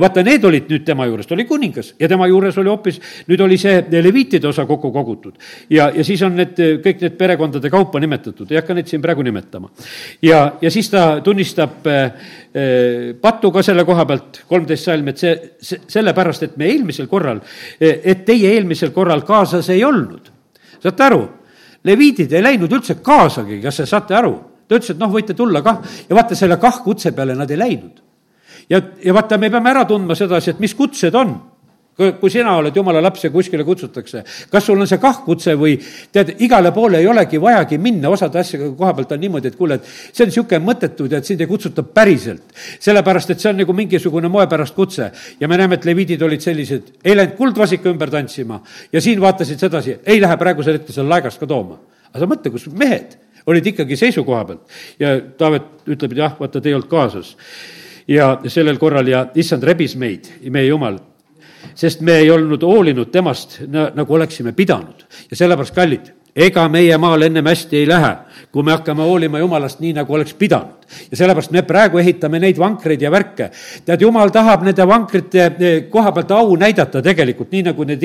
[0.00, 3.40] vaata, need olid nüüd tema juures, ta oli kuningas ja tema juures oli hoopis, nüüd
[3.44, 5.38] oli see leviitide osa kokku kogutud.
[5.70, 9.24] ja, ja siis on need, kõik need perekondade kaupa nimetatud, ei hakka neid siin praegu
[9.26, 9.70] nimetama.
[10.22, 12.12] ja, ja siis ta tunnistab äh,
[13.20, 17.42] pattu ka selle koha pealt, kolmteist salm, et see, see, sellepärast, et me eelmisel korral,
[17.80, 20.30] et teie eelmisel korral kaasas ei olnud.
[20.82, 21.22] saate aru?
[21.84, 24.36] leviidid ei läinud üldse kaasagi, kas te saate aru?
[24.68, 28.09] ta ütles, et noh, võite tulla kah ja vaata, selle kah-kutse peale nad ei läinud
[28.70, 31.38] ja, ja vaata, me peame ära tundma sedasi, et mis kutsed on.
[32.00, 35.74] Kui sina oled jumala laps ja kuskile kutsutakse, kas sul on see kah-kutse või
[36.14, 39.76] tead, igale poole ei olegi vajagi minna, osade asjade koha pealt on niimoodi, et kuule,
[39.76, 42.54] et see on niisugune mõttetu, tead, sind ei kutsuta päriselt.
[42.80, 45.10] sellepärast, et see on nagu mingisugune moe pärast kutse.
[45.40, 48.62] Ja me näeme, et leviidid olid sellised, ei läinud kuldvasika ümber tantsima.
[48.92, 51.76] Ja siin vaatasid sedasi, ei lähe praegusel hetkel seal laegast ka tooma.
[52.10, 54.64] aga sa mõtle, kus mehed olid ikkagi seisukoha pealt.
[54.98, 57.36] Ja Taavet ütleb, et jah, vaata, te ei olnud kaasas
[58.10, 60.98] ja sellel korral ja issand rebis meid, meie jumal,
[61.78, 65.04] sest me ei olnud hoolinud temast nagu oleksime pidanud.
[65.30, 68.12] Ja sellepärast, kallid, ega meie maal ennem hästi ei lähe,
[68.52, 70.76] kui me hakkame hoolima jumalast nii, nagu oleks pidanud.
[71.10, 73.50] ja sellepärast me praegu ehitame neid vankreid ja värke.
[73.84, 78.02] tead, jumal tahab nende vankrite eh, koha pealt au näidata tegelikult, nii nagu need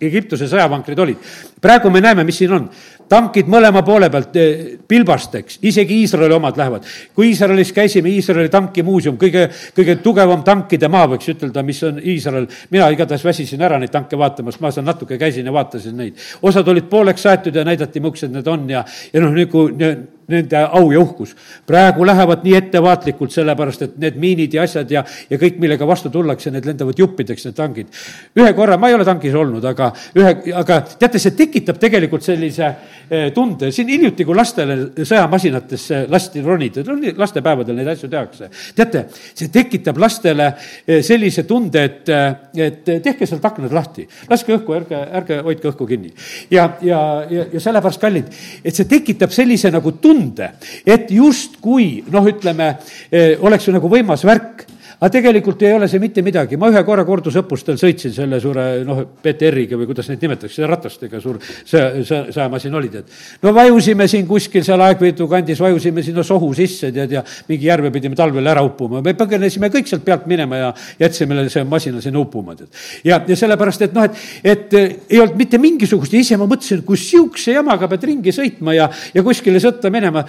[0.00, 1.16] Egiptuse sõjavankrid olid.
[1.60, 2.70] praegu me näeme, mis siin on
[3.08, 6.84] tankid mõlema poole pealt eh, pilbasteks, isegi Iisraeli omad lähevad.
[7.14, 12.46] kui Iisraelis käisime, Iisraeli tankimuuseum, kõige, kõige tugevam tankide maa, võiks ütelda, mis on Iisrael.
[12.70, 16.16] mina igatahes väsisin ära neid tanke vaatamas, ma seal natuke käisin ja vaatasin neid.
[16.42, 19.96] osad olid pooleks saetud ja näidati, millised need on ja, ja noh, nagu tội
[20.28, 21.34] nende au ja uhkus.
[21.66, 26.10] praegu lähevad nii ettevaatlikult, sellepärast et need miinid ja asjad ja, ja kõik, millega vastu
[26.10, 27.92] tullakse, need lendavad juppideks, need tangid.
[28.36, 32.66] ühe korra, ma ei ole tankis olnud, aga ühe, aga teate, see tekitab tegelikult sellise
[32.66, 36.84] eh, tunde, siin hiljuti, kui lastele sõjamasinatesse lasti ronida,
[37.16, 38.50] lastepäevadel neid asju tehakse.
[38.76, 44.56] teate, see tekitab lastele eh, sellise tunde, et, eh, et tehke sealt aknad lahti, laske
[44.58, 46.12] õhku, ärge, ärge hoidke õhku kinni.
[46.50, 48.30] ja, ja, ja, ja sellepärast, kallid,
[48.64, 50.50] et see tekitab sellise nagu tunde, tunde,
[50.86, 52.72] et justkui noh, ütleme,
[53.10, 54.64] eh, oleks ju nagu võimas värk
[54.96, 59.02] aga tegelikult ei ole see mitte midagi, ma ühe korra kordusõppustel sõitsin selle suure noh,
[59.22, 63.12] BTR-iga või kuidas neid nimetatakse, ratastega suur sõja, sõja, sõjamasin oli, tead.
[63.44, 67.92] no vajusime siin kuskil seal Aegviidu kandis, vajusime sinna sohu sisse, tead, ja mingi järve
[67.92, 70.72] pidime talvel ära uppuma, me põgenesime kõik sealt pealt minema ja
[71.04, 72.72] jätsime see masina sinna uppuma, tead.
[73.04, 76.86] ja, ja sellepärast, et noh, et, et ei olnud mitte mingisugust ja ise ma mõtlesin,
[76.88, 80.24] kui sihukese jamaga pead ringi sõitma ja, ja kuskile sõtta minema.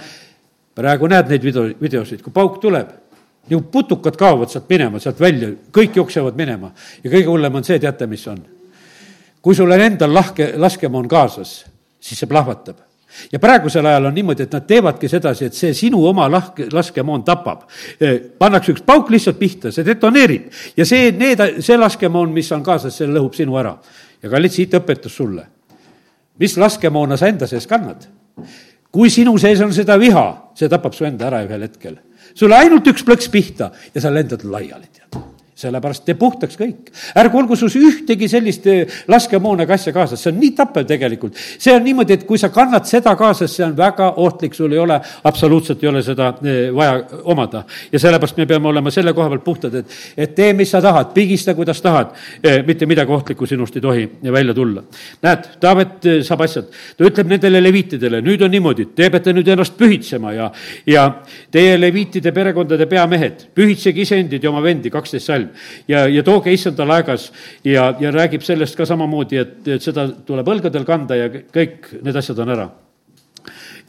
[0.78, 3.07] praegu näed neid video, videosid, kui pauk tuleb
[3.50, 6.72] nagu putukad kaovad sealt minema, sealt välja, kõik jooksevad minema.
[7.04, 8.38] ja kõige hullem on see, teate, mis on?
[9.42, 11.64] kui sul on endal lahke, laskemoon kaasas,
[12.00, 12.76] siis see plahvatab.
[13.32, 17.22] ja praegusel ajal on niimoodi, et nad teevadki sedasi, et see sinu oma lahke, laskemoon
[17.24, 17.62] tapab.
[18.00, 22.62] Eh, pannakse üks pauk lihtsalt pihta, see detoneerib ja see, need, see laskemoon, mis on
[22.62, 23.78] kaasas, see lõhub sinu ära.
[24.22, 25.46] ja kallid, siit õpetus sulle.
[26.38, 28.08] mis laskemoona sa enda sees kannad?
[28.92, 31.98] kui sinu sees on seda viha, see tapab su enda ära ühel hetkel
[32.34, 34.90] sulle ainult üks plõks pihta ja sa lendad laiali,
[35.58, 36.90] sellepärast tee puhtaks kõik.
[37.18, 41.34] ärgu olgu sus ühtegi sellist eh, laskemoonaga asja kaasas, see on nii tappev tegelikult.
[41.34, 44.78] see on niimoodi, et kui sa kannad seda kaasas, see on väga ohtlik, sul ei
[44.78, 47.64] ole, absoluutselt ei ole seda eh, vaja omada.
[47.92, 51.10] ja sellepärast me peame olema selle koha pealt puhtad, et, et tee, mis sa tahad,
[51.14, 52.14] pigista, kuidas tahad.
[52.42, 54.82] Eh, mitte midagi ohtlikku sinust ei tohi välja tulla.
[55.22, 59.74] näed, Taavet saab asjad, ta ütleb nendele leviitidele, nüüd on niimoodi, te peate nüüd ennast
[59.78, 60.50] pühitsema ja,
[60.86, 61.08] ja
[61.50, 66.98] teie leviitide perekondade peamehed, pühitsege iseendid ja oma vendi, kaksteist salm ja, ja tooge issandale
[66.98, 67.30] aegas
[67.64, 72.16] ja, ja räägib sellest ka samamoodi, et, et seda tuleb õlgadel kanda ja kõik need
[72.16, 72.68] asjad on ära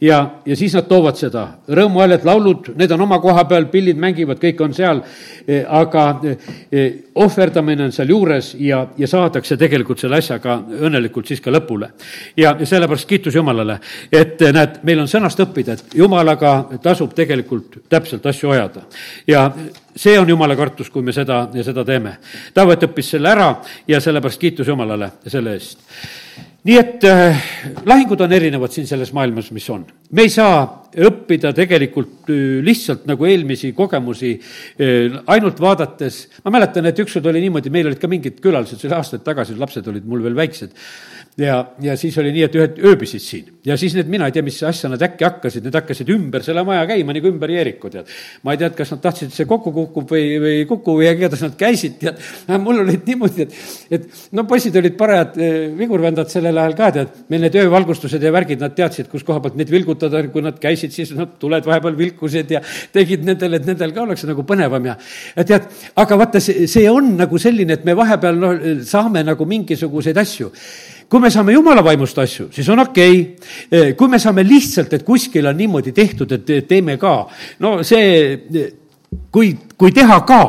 [0.00, 4.40] ja, ja siis nad toovad seda, rõõmuhääled, laulud, need on oma koha peal, pillid mängivad,
[4.40, 5.02] kõik on seal,
[5.46, 6.86] e, aga e,
[7.20, 11.90] ohverdamine on sealjuures ja, ja saadakse tegelikult selle asjaga õnnelikult siis ka lõpule.
[12.36, 13.80] ja sellepärast kiitus Jumalale,
[14.12, 18.86] et näed, meil on sõnast õppida, et Jumalaga tasub tegelikult täpselt asju ajada.
[19.26, 19.50] ja
[19.96, 22.16] see on jumala kartus, kui me seda, seda teeme.
[22.54, 23.52] Taavet õppis selle ära
[23.88, 25.86] ja sellepärast kiitus Jumalale selle eest
[26.68, 27.38] nii et äh,
[27.88, 29.86] lahingud on erinevad siin selles maailmas, mis on.
[30.12, 30.64] me ei saa
[31.06, 37.40] õppida tegelikult äh, lihtsalt nagu eelmisi kogemusi äh, ainult vaadates, ma mäletan, et ükskord oli
[37.46, 40.76] niimoodi, meil olid ka mingid külalised, see oli aastaid tagasi, lapsed olid mul veel väiksed
[41.40, 44.44] ja, ja siis oli nii, et ühed ööbisid siin ja siis need, mina ei tea,
[44.44, 48.08] mis asja nad äkki hakkasid, need hakkasid ümber selle maja käima nagu ümber Jeeriku, tead.
[48.44, 50.94] ma ei tea, et kas nad tahtsid, et see kokku kukub või, või ei kuku
[50.96, 52.22] või igatahes nad käisid, tead.
[52.64, 53.56] mul olid niimoodi, et,
[53.98, 57.18] et no poisid olid parajad eh, vigurvändad sellel ajal ka, tead.
[57.32, 60.94] meil need öövalgustused ja värgid, nad teadsid, kus koha pealt neid vilgutada, kui nad käisid,
[60.96, 62.62] siis nad tuled vahepeal vilkusid ja
[62.94, 64.96] tegid nendel, et nendel ka oleks nagu põnevam ja,
[65.36, 65.68] ja tead,
[66.00, 70.48] aga vaata, see, see on nagu selline, et me vahepeal noh, saame nagu mingisuguseid asju
[71.10, 73.20] kui me saame jumala vaimust asju, siis on okei.
[73.66, 73.92] Okay..
[73.98, 77.14] kui me saame lihtsalt, et kuskil on niimoodi tehtud, et teeme ka,
[77.60, 78.38] no see,
[79.34, 80.42] kui, kui teha ka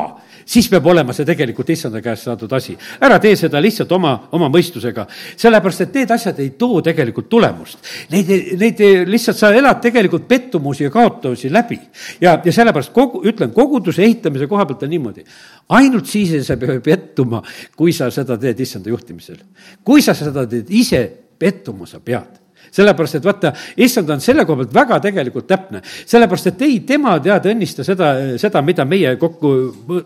[0.45, 2.75] siis peab olema see tegelikult issanda käest saadud asi.
[3.01, 5.05] ära tee seda lihtsalt oma, oma mõistusega,
[5.37, 7.79] sellepärast et need asjad ei too tegelikult tulemust.
[8.11, 11.79] Neid, neid lihtsalt sa elad tegelikult pettumusi ja kaotusi läbi.
[12.21, 15.25] ja, ja sellepärast kogu, ütlen, koguduse ehitamise koha pealt on niimoodi,
[15.69, 17.41] ainult siis ei saa pettuma,
[17.75, 19.41] kui sa seda teed issanda juhtimisel.
[19.83, 21.07] kui sa seda teed ise,
[21.39, 23.51] pettuma sa pead sellepärast, et vaata,
[23.83, 25.81] issand on selle koha pealt väga tegelikult täpne.
[25.83, 29.51] sellepärast, et ei, tema tead õnnista seda, seda, mida meie kokku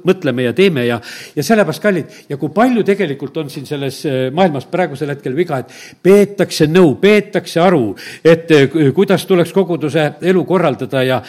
[0.06, 1.00] mõtleme ja teeme ja,
[1.36, 5.62] ja sellepärast, kallid, ja kui palju tegelikult on siin selles äh, maailmas praegusel hetkel viga,
[5.62, 7.94] et peetakse nõu, peetakse aru,
[8.24, 11.22] et äh, kuidas tuleks koguduse elu korraldada ja,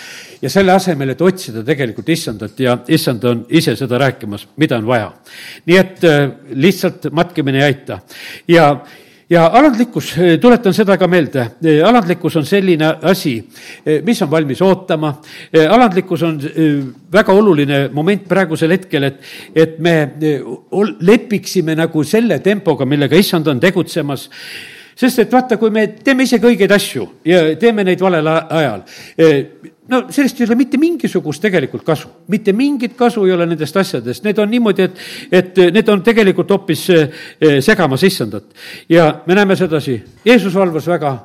[0.43, 4.87] ja selle asemel, et otsida tegelikult issandat ja issand on ise seda rääkimas, mida on
[4.89, 5.13] vaja.
[5.67, 8.01] nii et äh, lihtsalt matkimine ei aita
[8.49, 8.71] ja
[9.31, 13.37] ja alandlikkus, eh, tuletan seda ka meelde, eh, alandlikkus on selline asi,
[13.85, 15.13] eh, mis on valmis ootama,
[15.53, 16.39] alandlikkus on
[17.13, 19.21] väga oluline moment praegusel hetkel, et,
[19.55, 20.13] et me
[21.01, 24.29] lepiksime nagu selle tempoga, millega issand on tegutsemas
[24.97, 28.83] sest et vaata, kui me teeme isegi õigeid asju ja teeme neid valel ajal,
[29.93, 34.25] no sellest ei ole mitte mingisugust tegelikult kasu, mitte mingit kasu ei ole nendest asjadest,
[34.25, 36.89] need on niimoodi, et, et need on tegelikult hoopis
[37.65, 38.51] segamas issandat.
[38.89, 41.17] ja me näeme sedasi, Jeesus valvas väga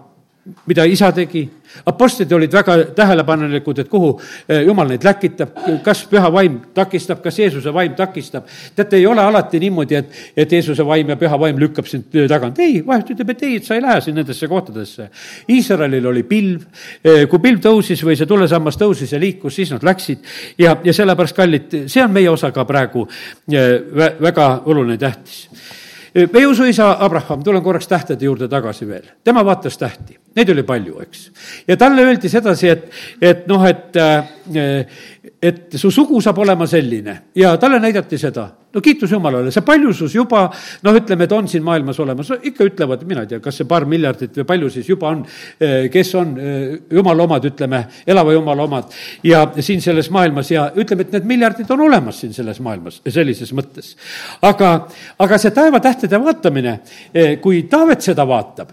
[0.65, 1.43] mida isa tegi.
[1.87, 4.09] Apostlid olid väga tähelepanelikud, et kuhu
[4.49, 5.53] eh, jumal neid läkitab,
[5.85, 8.49] kas püha vaim takistab, kas Jeesuse vaim takistab.
[8.75, 12.59] teate, ei ole alati niimoodi, et, et Jeesuse vaim ja püha vaim lükkab sind tagant.
[12.59, 15.07] ei, vahest ütleb, et ei, et sa ei lähe siin nendesse kohtadesse.
[15.49, 16.65] Iisraelil oli pilv,
[17.05, 20.27] eh, kui pilv tõusis või see tulesammas tõusis ja liikus, siis nad läksid
[20.59, 23.05] ja, ja sellepärast, kallid, see on meie osa ka praegu
[23.53, 23.77] eh,
[24.19, 25.45] väga oluline, tähtis
[26.15, 30.99] meie usuisa Abraham, tulen korraks tähtede juurde tagasi veel, tema vaatas tähti, neid oli palju,
[31.05, 31.23] eks.
[31.67, 32.89] ja talle öeldi sedasi, et,
[33.21, 34.01] et noh, et,
[35.41, 40.13] et su sugu saab olema selline ja talle näidati seda no kiitus Jumalale, see paljusus
[40.15, 40.45] juba
[40.85, 43.67] noh, ütleme, et on siin maailmas olemas, no ikka ütlevad, mina ei tea, kas see
[43.69, 45.23] paar miljardit või palju siis juba on,
[45.59, 46.61] eh, kes on eh,
[46.95, 48.95] Jumala omad, ütleme, elava Jumala omad
[49.27, 53.51] ja siin selles maailmas ja ütleme, et need miljardid on olemas siin selles maailmas, sellises
[53.57, 53.95] mõttes.
[54.47, 54.71] aga,
[55.19, 56.77] aga see taevatähtede vaatamine,
[57.13, 58.71] eh, kui Taavet seda vaatab,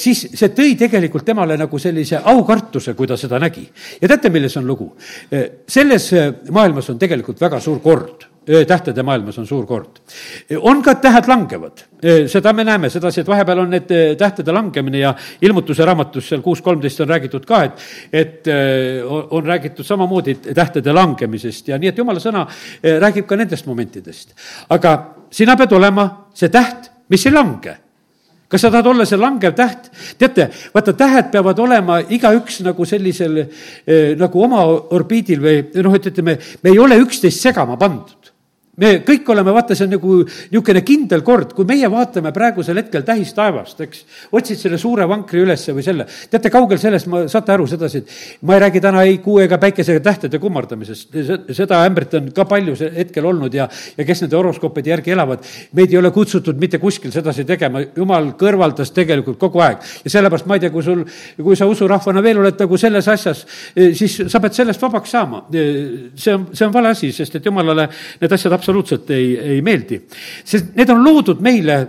[0.00, 3.66] siis see tõi tegelikult temale nagu sellise aukartuse, kui ta seda nägi.
[4.00, 4.92] ja teate, milles on lugu?
[5.98, 10.00] Selles maailmas on tegelikult väga suur kord tähtede maailmas on suur kord.
[10.60, 11.84] on ka tähed langevad,
[12.26, 16.62] seda me näeme sedasi, et vahepeal on need tähtede langemine ja ilmutuse raamatus seal kuus
[16.62, 18.50] kolmteist on räägitud ka, et, et
[19.30, 22.46] on räägitud samamoodi tähtede langemisest ja nii, et jumala sõna
[22.82, 24.34] räägib ka nendest momentidest.
[24.68, 24.96] aga
[25.30, 27.78] sina pead olema see täht, mis ei lange
[28.52, 29.90] kas sa tahad olla see langev täht?
[30.20, 36.10] teate, vaata, tähed peavad olema igaüks nagu sellisel eh, nagu oma orbiidil või noh, et
[36.12, 38.21] ütleme, me ei ole üksteist segama pandud
[38.80, 43.02] me kõik oleme, vaata, see on nagu niisugune kindel kord, kui meie vaatame praegusel hetkel
[43.04, 47.66] tähistaevast, eks, otsid selle suure vankri ülesse või selle, teate, kaugel sellest ma, saate aru
[47.68, 51.18] sedasi, et ma ei räägi täna ei kuu ega päikesega tähtede kummardamisest,
[51.52, 53.66] seda ämbrit on ka palju hetkel olnud ja,
[53.98, 55.44] ja kes nende horoskoopide järgi elavad,
[55.76, 59.84] meid ei ole kutsutud mitte kuskil sedasi tegema, jumal kõrvaldas tegelikult kogu aeg.
[60.06, 61.04] ja sellepärast ma ei tea, kui sul,
[61.36, 63.44] kui sa usurahvana veel oled nagu selles asjas,
[63.76, 65.44] siis sa pead sellest vabaks saama.
[65.52, 69.98] see on, see on vale asi, sest et jumalale need asjad absoluutselt ei, ei meeldi.
[70.44, 71.80] sest need on loodud meile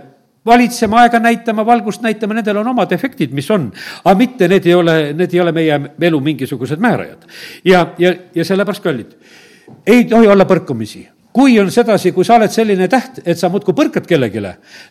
[0.44, 3.70] valitsema, aega näitama, valgust näitama, nendel on omad efektid, mis on.
[4.04, 7.26] aga mitte, need ei ole, need ei ole meie elu mingisugused määrajad.
[7.64, 9.14] ja, ja, ja sellepärast, kallid,
[9.86, 13.74] ei tohi olla põrkumisi kui on sedasi, kui sa oled selline täht, et sa muudkui
[13.74, 14.42] põrkad kellelegi,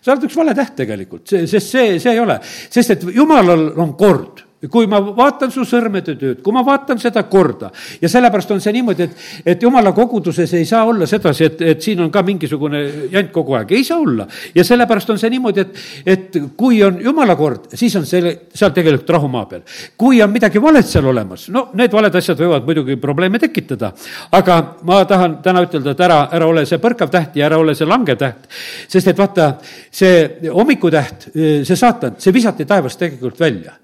[0.03, 3.93] sa oled üks vale täht tegelikult, sest see, see ei ole, sest et jumalal on
[3.95, 4.41] kord
[4.71, 8.73] kui ma vaatan su sõrmede tööd, kui ma vaatan seda korda ja sellepärast on see
[8.75, 12.83] niimoodi, et, et jumala koguduses ei saa olla sedasi, et, et siin on ka mingisugune
[13.11, 14.27] jant kogu aeg, ei saa olla.
[14.55, 15.81] ja sellepärast on see niimoodi, et,
[16.15, 19.65] et kui on jumala kord, siis on selle, seal tegelikult rahu maa peal.
[19.97, 23.91] kui on midagi valet seal olemas, no need valed asjad võivad muidugi probleeme tekitada,
[24.31, 27.75] aga ma tahan täna ütelda, et ära, ära ole see põrkav täht ja ära ole
[27.75, 28.47] see langev täht,
[28.87, 29.51] sest et vaata,
[29.91, 33.75] see hommikutäht, see saatan, see visati taevast tegelikult välja.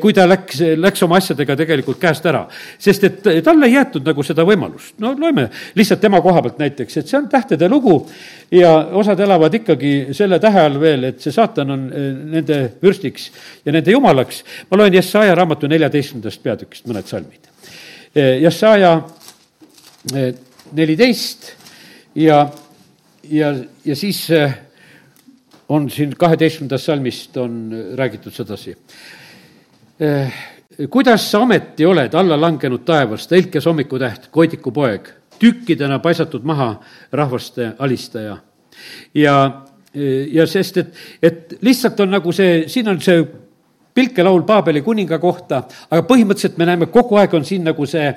[0.00, 2.44] kui ta läks, läks oma asjadega tegelikult käest ära.
[2.78, 4.96] sest et talle ei jäetud nagu seda võimalust.
[5.02, 5.48] no loeme
[5.78, 7.98] lihtsalt tema koha pealt näiteks, et see on tähtede lugu
[8.54, 13.30] ja osad elavad ikkagi selle tähe all veel, et see saatan on eh, nende vürstiks
[13.64, 14.42] ja nende jumalaks.
[14.70, 17.52] ma loen Jesaja raamatu neljateistkümnendast peatükist mõned salmid.
[18.14, 18.94] Eh, Jesaja
[20.14, 20.32] eh,
[20.72, 21.52] neliteist
[22.18, 22.42] ja,
[23.30, 23.54] ja,
[23.84, 24.26] ja siis
[25.68, 28.74] on siin kaheteistkümnendast salmist on räägitud sedasi
[30.90, 36.74] kuidas sa ometi oled alla langenud taevast, helkes hommikutäht, koidiku poeg, tükkidena paisatud maha
[37.12, 38.36] rahvaste alistaja.
[39.14, 39.34] ja,
[40.32, 43.24] ja sest, et, et lihtsalt on nagu see, siin on see
[43.98, 48.12] pilkelaul Paabeli kuninga kohta, aga põhimõtteliselt me näeme, kogu aeg on siin nagu see,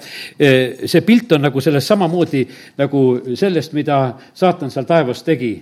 [0.85, 2.43] see pilt on nagu sellest samamoodi
[2.77, 3.01] nagu
[3.33, 4.03] sellest, mida
[4.37, 5.55] saatan seal taevas tegi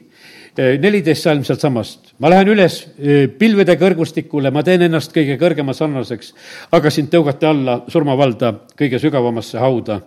[0.59, 2.13] neliteist salm sealtsamast.
[2.19, 2.81] ma lähen üles
[3.39, 6.33] pilvede kõrgustikule, ma teen ennast kõige kõrgema sarnaseks,
[6.75, 10.01] aga sind tõugati alla surmavalda kõige sügavamasse hauda.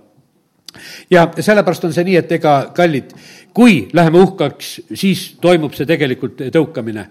[1.10, 3.12] Ja sellepärast on see nii, et ega kallid,
[3.52, 7.08] kui läheme uhkaks, siis toimub see tegelikult tõukamine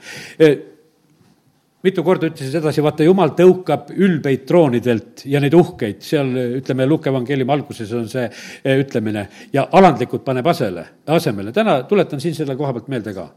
[1.83, 6.29] mitu korda ütlesin sedasi, vaata, jumal tõukab ülbeid troonidelt ja neid uhkeid, seal
[6.59, 10.85] ütleme, Luke evangeeliumi alguses on see eh, ütlemine, ja alandlikud paneb asele,
[11.17, 11.53] asemele.
[11.55, 13.31] täna tuletan siin selle koha pealt meelde ka.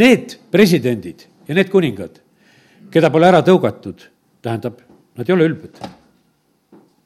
[0.00, 2.16] Need presidendid ja need kuningad,
[2.92, 4.08] keda pole ära tõugatud,
[4.42, 4.80] tähendab,
[5.18, 5.84] nad ei ole ülbed.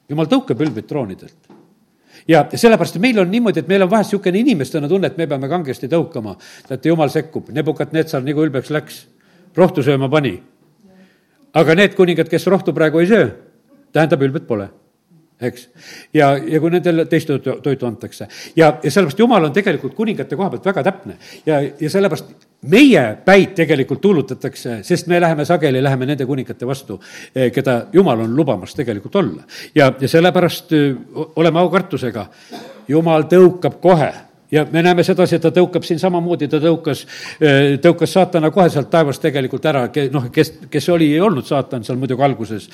[0.09, 1.55] jumal tõukab ülbeid troonidelt
[2.29, 5.49] ja sellepärast meil on niimoodi, et meil on vahest niisugune inimestena tunne, et me peame
[5.49, 6.37] kangesti tõukama.
[6.69, 9.07] teate, jumal sekkub, Nebukat-Netsar nagu ülbeks läks,
[9.57, 10.39] rohtu sööma pani
[11.57, 13.31] aga need kuningad, kes rohtu praegu ei söö,
[13.93, 14.69] tähendab, ülbet pole
[15.41, 15.69] eks.
[16.15, 18.29] ja, ja kui nendele teist toitu, toitu antakse.
[18.57, 22.31] ja, ja sellepärast Jumal on tegelikult kuningate koha pealt väga täpne ja, ja sellepärast
[22.73, 26.99] meie päid tegelikult tuulutatakse, sest me läheme sageli, läheme nende kuningate vastu,
[27.35, 29.45] eh, keda Jumal on lubamas tegelikult olla.
[29.75, 30.97] ja, ja sellepärast eh,
[31.37, 32.27] oleme aukartusega,
[32.89, 34.13] Jumal tõukab kohe
[34.51, 37.05] ja me näeme sedasi, et ta tõukab siin samamoodi, ta tõukas,
[37.41, 41.85] äh, tõukas saatana kohe sealt taevast tegelikult ära, noh, kes, kes oli, ei olnud saatan
[41.85, 42.69] seal muidugi alguses.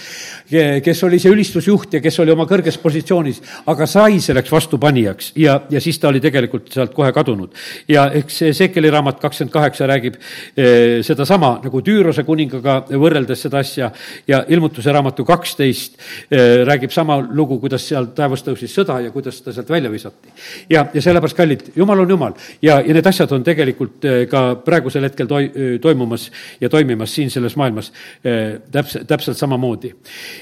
[0.84, 5.60] kes oli see ülistusjuht ja kes oli oma kõrges positsioonis, aga sai selleks vastupanijaks ja,
[5.70, 7.54] ja siis ta oli tegelikult sealt kohe kadunud.
[7.88, 10.18] ja eks see Sekeli raamat kakskümmend kaheksa räägib
[10.56, 13.90] eh, sedasama nagu Tüürose kuningaga võrreldes seda asja
[14.28, 15.98] ja ilmutuse raamatu kaksteist
[16.30, 20.32] eh, räägib sama lugu, kuidas seal taevas tõusis sõda ja kuidas ta sealt välja visati.
[20.70, 24.24] ja, ja sellepärast, kallid, et jumal on jumal ja, ja need asjad on tegelikult eh,
[24.30, 26.28] ka praegusel hetkel toi-, eh, toimumas
[26.60, 27.92] ja toimimas siin selles maailmas
[28.24, 29.94] eh, täpselt, täpselt samamoodi.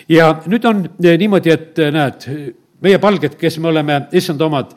[0.08, 2.28] ja nüüd on niimoodi, et näed,
[2.82, 4.72] meie palged, kes me oleme issanda omad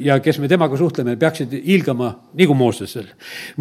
[0.00, 3.06] ja kes me temaga suhtleme, peaksid hiilgama nagu Moosesel.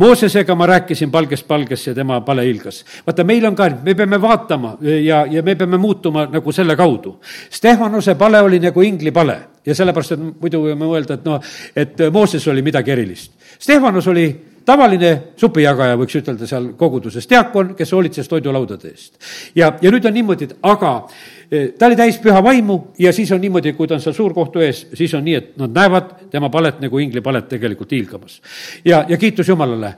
[0.01, 2.84] Moosesega ma rääkisin palgest palgesse ja tema pale hiilgas.
[3.05, 7.20] vaata, meil on ka, me peame vaatama ja, ja me peame muutuma nagu selle kaudu.
[7.49, 11.41] Stefanuse pale oli nagu ingli pale ja sellepärast, et muidu võime mõelda, et noh,
[11.76, 13.34] et Mooses oli midagi erilist.
[13.59, 14.30] Stefanus oli
[14.70, 19.17] tavaline supijagaja, võiks ütelda seal koguduses, diakon, kes hoolitses toidulaudade eest.
[19.55, 23.32] ja, ja nüüd on niimoodi, et aga eh, ta oli täis püha vaimu ja siis
[23.32, 26.50] on niimoodi, kui ta on seal suurkohtu ees, siis on nii, et nad näevad tema
[26.54, 28.41] palet nagu ingli palet tegelikult hiilgamas.
[28.86, 29.93] ja, ja kiitus Jumalale.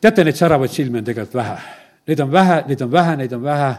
[0.00, 3.42] teate, neid säravaid silmi on tegelikult vähe Neid on vähe, neid on vähe, neid on
[3.42, 3.72] vähe.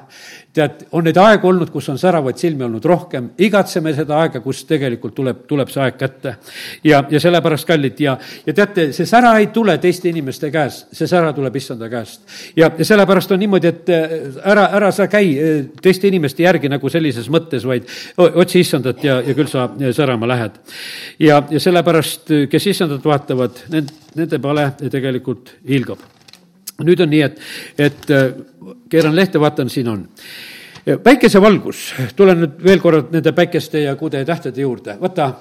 [0.57, 4.63] tead, on neid aegu olnud, kus on säravaid silmi olnud rohkem, igatseme seda aega, kus
[4.67, 6.33] tegelikult tuleb, tuleb see aeg kätte.
[6.83, 11.07] ja, ja sellepärast kallid ja, ja teate, see sära ei tule teiste inimeste käest, see
[11.07, 12.25] sära tuleb issanda käest.
[12.55, 16.73] ja, ja sellepärast on niimoodi, et äh, ära, ära sa käi äh, teiste inimeste järgi
[16.73, 17.87] nagu sellises mõttes, vaid
[18.27, 20.59] otsi issandat ja, ja küll sa äh, särama lähed.
[21.19, 26.16] ja, ja sellepärast, kes issandat vaatavad, nend-, nende pale tegelikult hiilgab
[26.83, 27.41] nüüd on nii, et,
[27.77, 28.29] et äh,
[28.89, 30.05] keeran lehte, vaatan, siin on
[31.03, 35.33] päikesevalgus, tulen nüüd veel korra nende päikeste ja kuude ja tähtede juurde, vaata,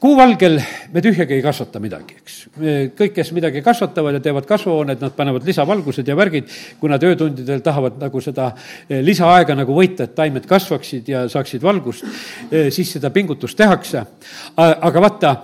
[0.00, 0.56] kuuvalgel
[0.92, 2.36] me tühjagi ei kasvata midagi, eks.
[2.96, 6.48] kõik, kes midagi kasvatavad ja teevad kasvuhooned, nad panevad lisavalgused ja värgid,
[6.80, 11.64] kui nad öötundidel tahavad nagu seda eh, lisaaega nagu võita, et taimed kasvaksid ja saaksid
[11.64, 12.06] valgust,
[12.48, 14.06] eh, siis seda pingutust tehakse.
[14.56, 15.36] aga vaata,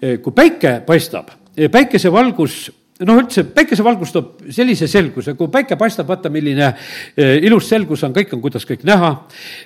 [0.00, 1.34] eh, kui päike paistab,
[1.70, 2.70] päikesevalgus
[3.02, 8.14] noh, üldse päikesevalgus toob sellise selguse, kui päike paistab, vaata, milline eh, ilus selgus on,
[8.14, 9.10] kõik on, kuidas kõik näha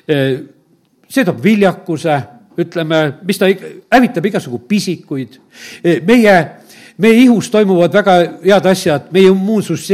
[0.08, 0.38] eh,.
[1.08, 2.16] see toob viljakuse,
[2.58, 5.38] ütleme, mis ta hävitab igasugu pisikuid
[5.84, 6.00] eh,.
[6.06, 6.38] meie
[6.98, 9.86] meie ihus toimuvad väga head asjad, meie immuunsus,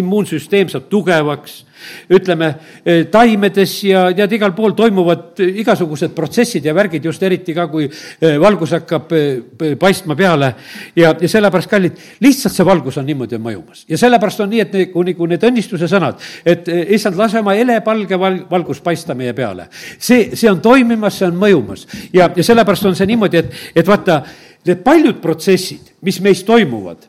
[0.00, 1.62] immuunsüsteem saab tugevaks
[2.10, 2.54] ütleme,
[2.84, 7.86] eh, taimedes ja tead, igal pool toimuvad igasugused protsessid ja värgid, just eriti ka, kui
[7.86, 10.54] eh, valgus hakkab eh, paistma peale.
[10.96, 13.84] ja, ja sellepärast, kallid, lihtsalt see valgus on niimoodi mõjumas.
[13.88, 18.18] ja sellepärast on nii, et kuni, kui need õnnistuse sõnad, et issand, lase oma helepalge
[18.18, 19.68] val-, valgus paista meie peale.
[19.98, 23.86] see, see on toimimas, see on mõjumas ja, ja sellepärast on see niimoodi, et, et
[23.86, 24.22] vaata,
[24.68, 27.08] need paljud protsessid, mis meis toimuvad,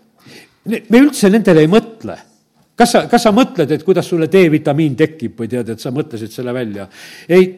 [0.69, 2.17] me üldse nendele ei mõtle
[2.79, 6.31] kas sa, kas sa mõtled, et kuidas sulle D-vitamiin tekib või tead, et sa mõtlesid
[6.31, 6.87] selle välja?
[7.27, 7.49] ei,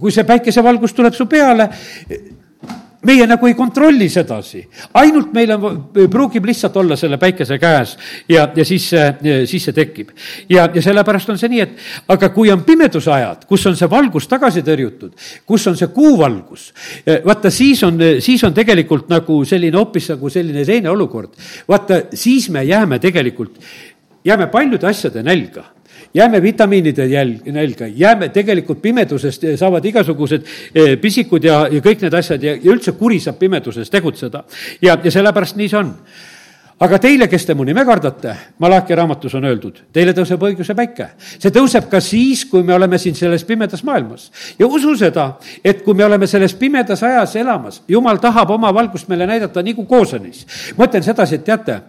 [0.00, 1.68] kui see päikesevalgus tuleb su peale,
[3.04, 4.62] meie nagu ei kontrolli sedasi,
[5.00, 5.76] ainult meil on,
[6.10, 7.96] pruugib lihtsalt olla selle päikese käes
[8.28, 10.14] ja, ja siis see, siis see tekib.
[10.48, 13.90] ja, ja sellepärast on see nii, et aga kui on pimeduse ajad, kus on see
[13.90, 15.14] valgus tagasi tõrjutud,
[15.46, 16.70] kus on see kuuvalgus,
[17.26, 21.34] vaata siis on, siis on tegelikult nagu selline hoopis nagu selline teine olukord.
[21.68, 23.60] vaata, siis me jääme tegelikult,
[24.24, 25.73] jääme paljude asjade nälga
[26.14, 32.14] jääme vitamiinide jälg, nälga, jääme tegelikult pimedusest, saavad igasugused eh, pisikud ja, ja kõik need
[32.14, 34.44] asjad ja, ja üldse kuri saab pimeduses tegutseda.
[34.82, 35.92] ja, ja sellepärast nii see on
[36.82, 41.08] aga teile, kes te mu nime kardate, Malachi raamatus on öeldud, teile tõuseb õiguse päike.
[41.38, 44.30] see tõuseb ka siis, kui me oleme siin selles pimedas maailmas.
[44.58, 49.08] ja usu seda, et kui me oleme selles pimedas ajas elamas, jumal tahab oma valgust
[49.08, 50.46] meile näidata nagu Koosanis.
[50.76, 51.80] ma ütlen sedasi, et teate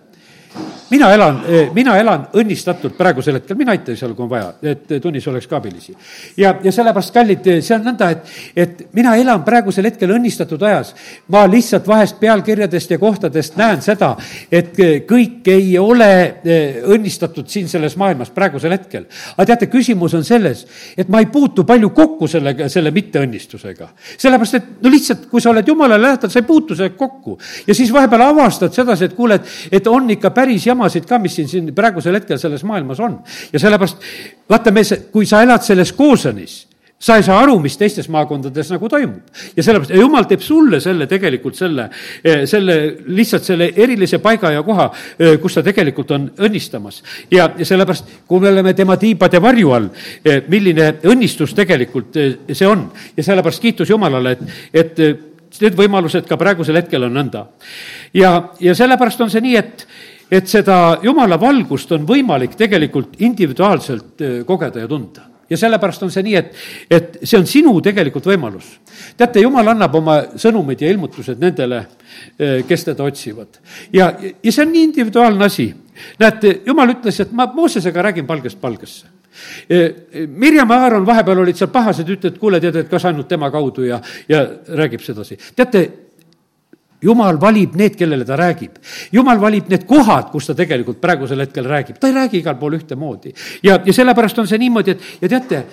[0.96, 4.96] mina elan, eh, mina elan õnnistatult praegusel hetkel, mina aitan seal, kui on vaja, et
[5.04, 5.96] tunnis oleks ka abilisi.
[6.38, 10.94] ja, ja sellepärast, kallid, see on nõnda, et, et mina elan praegusel hetkel õnnistatud ajas.
[11.34, 14.14] ma lihtsalt vahest pealkirjadest ja kohtadest näen seda,
[14.52, 14.78] et
[15.10, 16.12] kõik ei ole
[16.46, 19.08] eh, õnnistatud siin selles maailmas praegusel hetkel.
[19.36, 20.66] aga teate, küsimus on selles,
[20.98, 23.90] et ma ei puutu palju kokku sellega, selle mitteõnnistusega.
[24.18, 27.38] sellepärast, et no lihtsalt, kui sa oled jumalale lähedal, sa ei puutu sellega kokku.
[27.68, 31.36] ja siis vahepeal avastad sedasi, et kuule, et, et on ikka päris jamasid ka, mis
[31.40, 33.20] siin, siin praegusel hetkel selles maailmas on.
[33.54, 34.08] ja sellepärast,
[34.50, 36.66] vaata, me, kui sa elad selles koosonis,
[37.06, 39.42] sa ei saa aru, mis teistes maakondades nagu toimub.
[39.56, 41.90] ja sellepärast, ja jumal teeb sulle selle tegelikult selle,
[42.24, 42.78] eh, selle,
[43.08, 47.02] lihtsalt selle erilise paiga ja koha, eh, kus ta tegelikult on õnnistamas.
[47.32, 49.90] ja, ja sellepärast, kui me oleme tema tiibade varju all,
[50.24, 52.16] eh, milline õnnistus tegelikult
[52.52, 52.92] see on.
[53.18, 55.00] ja sellepärast kiitus Jumalale, et, et
[55.62, 57.48] need võimalused ka praegusel hetkel on nõnda.
[58.14, 59.88] ja, ja sellepärast on see nii, et
[60.32, 66.12] et seda jumala valgust on võimalik tegelikult individuaalselt äh, kogeda ja tunda ja sellepärast on
[66.14, 66.54] see nii, et,
[66.92, 68.68] et see on sinu tegelikult võimalus.
[69.18, 71.82] teate, jumal annab oma sõnumid ja ilmutused nendele,
[72.40, 73.60] äh, kes teda otsivad.
[73.94, 75.74] ja, ja see on nii individuaalne asi.
[76.20, 79.08] näete, jumal ütles, et ma Moosesega räägin palgest palgesse.
[79.72, 83.52] Äh, Mirjam ja Aaron vahepeal olid seal pahased, ütlesid, kuule, tead, et kas ainult tema
[83.52, 85.38] kaudu ja, ja räägib sedasi.
[85.56, 85.90] teate,
[87.06, 88.80] jumal valib need, kellele ta räägib.
[89.12, 92.80] jumal valib need kohad, kus ta tegelikult praegusel hetkel räägib, ta ei räägi igal pool
[92.80, 93.34] ühtemoodi.
[93.64, 95.64] ja, ja sellepärast on see niimoodi, et ja teate,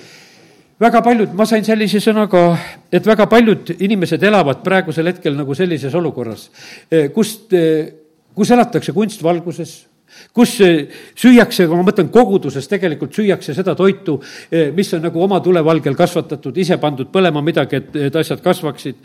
[0.83, 2.45] väga paljud, ma sain sellise sõnaga,
[2.93, 6.51] et väga paljud inimesed elavad praegusel hetkel nagu sellises olukorras,
[6.91, 7.93] eh, kust, eh,
[8.35, 9.92] kus elatakse kunstvalguses
[10.33, 14.19] kus süüakse, ma mõtlen koguduses tegelikult süüakse seda toitu,
[14.51, 18.97] eh, mis on nagu oma tulevalgel kasvatatud, ise pandud põlema midagi, et, et asjad kasvaksid.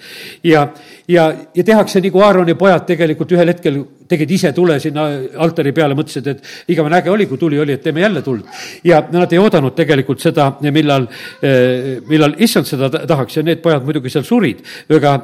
[0.43, 0.68] ja,
[1.08, 5.05] ja, ja tehakse nagu Aaroni pojad tegelikult ühel hetkel tegid ise tule sinna
[5.43, 8.43] altari peale, mõtlesid, et igavene äge oli, kui tuli oli, et teeme jälle tuld.
[8.84, 11.08] ja nad ei oodanud tegelikult seda, millal,
[11.41, 14.64] eh, millal issand seda tahaks ja need pojad muidugi seal surid.
[14.89, 15.18] väga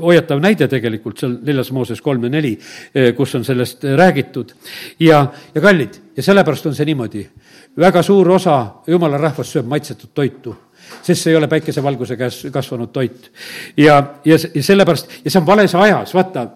[0.00, 2.58] hoiatav näide tegelikult seal neljas Mooses kolm ja neli,
[3.16, 4.54] kus on sellest räägitud.
[5.00, 7.26] ja, ja kallid, ja sellepärast on see niimoodi.
[7.78, 10.56] väga suur osa jumala rahvast sööb maitsetud toitu
[11.02, 13.30] sest see ei ole päikesevalguse käes kasvanud toit.
[13.76, 16.46] ja, ja, ja sellepärast, ja see on vales ajas, vaata,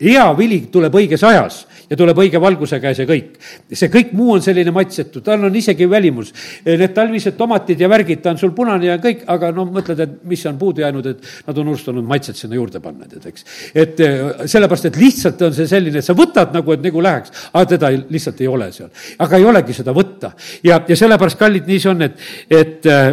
[0.00, 3.38] hea vili tuleb õiges ajas ja tuleb õige valguse käes ja kõik.
[3.72, 6.32] see kõik muu on selline maitsetu, tal on isegi välimus.
[6.66, 10.18] Need talvised tomatid ja värgid, ta on sul punane ja kõik, aga no mõtled, et
[10.28, 13.46] mis on puudu jäänud, et nad on unustanud maitset sinna juurde panna, tead, eks.
[13.74, 17.48] et eh, sellepärast, et lihtsalt on see selline, et sa võtad nagu, et nagu läheks,
[17.52, 18.92] aga teda lihtsalt ei ole seal.
[19.18, 20.32] aga ei olegi seda võtta.
[20.62, 23.12] ja, ja sellepärast, kallid, nii see on, et, et eh,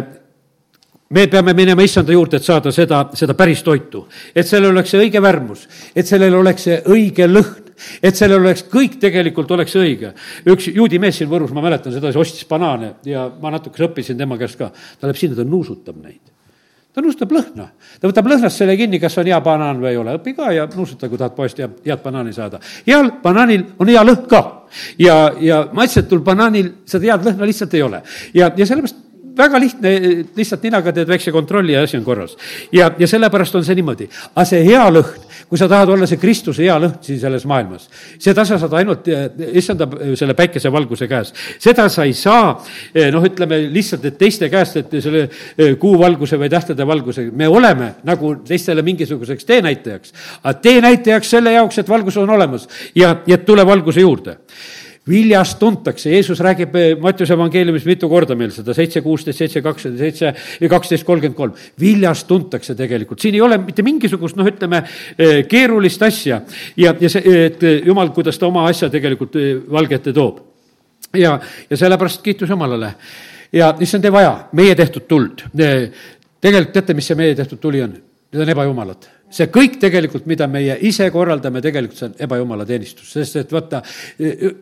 [1.08, 4.06] me peame minema issanda juurde, et saada seda, seda päris toitu.
[4.34, 8.64] et sellel oleks see õige värmus, et sellel oleks see õige lõhn, et sellel oleks,
[8.72, 10.14] kõik tegelikult oleks õige.
[10.46, 14.38] üks juudi mees siin Võrus, ma mäletan sedasi, ostis banaane ja ma natukese õppisin tema
[14.38, 14.72] käest ka.
[14.72, 16.34] ta läheb sinna, ta nuusutab neid.
[16.92, 20.18] ta nuusutab lõhna, ta võtab lõhnast selle kinni, kas on hea banaan või ei ole,
[20.18, 22.58] õpi ka ja nuusuta, kui tahad poest head, head banaani saada.
[22.86, 24.42] heal banaanil on hea lõhn ka
[24.98, 28.02] ja, ja maitsetul banaanil seda head lõhna lihtsalt ei ole.
[28.34, 29.05] ja, ja sellepärast
[29.36, 29.92] väga lihtne,
[30.36, 32.36] lihtsalt ninaga teed väikse kontrolli ja asi on korras.
[32.72, 34.08] ja, ja sellepärast on see niimoodi.
[34.34, 37.88] aga see hea lõhn, kui sa tahad olla see Kristuse hea lõhn siin selles maailmas,
[38.18, 39.08] seda sa saad ainult,
[39.52, 39.84] issand
[40.18, 41.32] selle päikesevalguse käes.
[41.58, 42.54] seda sa ei saa,
[43.12, 45.26] noh, ütleme lihtsalt, et teiste käest, et selle
[45.80, 50.12] kuuvalguse või tähtede valguse, me oleme nagu teistele mingisuguseks teenäitajaks.
[50.42, 54.38] aga teenäitajaks selle jaoks, et valgus on olemas ja, ja tule valguse juurde
[55.08, 60.02] viljast tuntakse, Jeesus räägib eh, Mattiuse evangeeliumis mitu korda meil seda, seitse, kuusteist, seitse, kakskümmend
[60.02, 61.54] seitse ja kaksteist, kolmkümmend kolm.
[61.80, 64.82] viljast tuntakse tegelikult, siin ei ole mitte mingisugust, noh, ütleme,
[65.18, 66.40] eh, keerulist asja
[66.76, 69.38] ja, ja see, et eh, jumal, kuidas ta oma asja tegelikult
[69.70, 70.42] valge ette toob.
[71.14, 71.38] ja,
[71.70, 72.94] ja sellepärast kiitus Jumalale.
[73.52, 75.46] ja issand, ei vaja meie tehtud tuld.
[75.54, 77.94] tegelikult teate, mis see meie tehtud tuli on?
[78.32, 83.08] Need on ebajumalad see kõik tegelikult, mida meie ise korraldame, tegelikult see on ebajumala teenistus,
[83.10, 83.82] sest et vaata,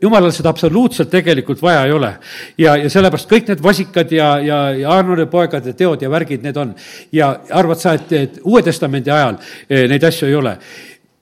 [0.03, 2.15] jumalal seda absoluutselt tegelikult vaja ei ole.
[2.59, 6.57] ja, ja sellepärast kõik need vasikad ja, ja, ja Aarnone poegade teod ja värgid, need
[6.57, 6.75] on.
[7.13, 9.39] ja arvad sa, et, et Uue Testamendi ajal
[9.69, 10.59] eh, neid asju ei ole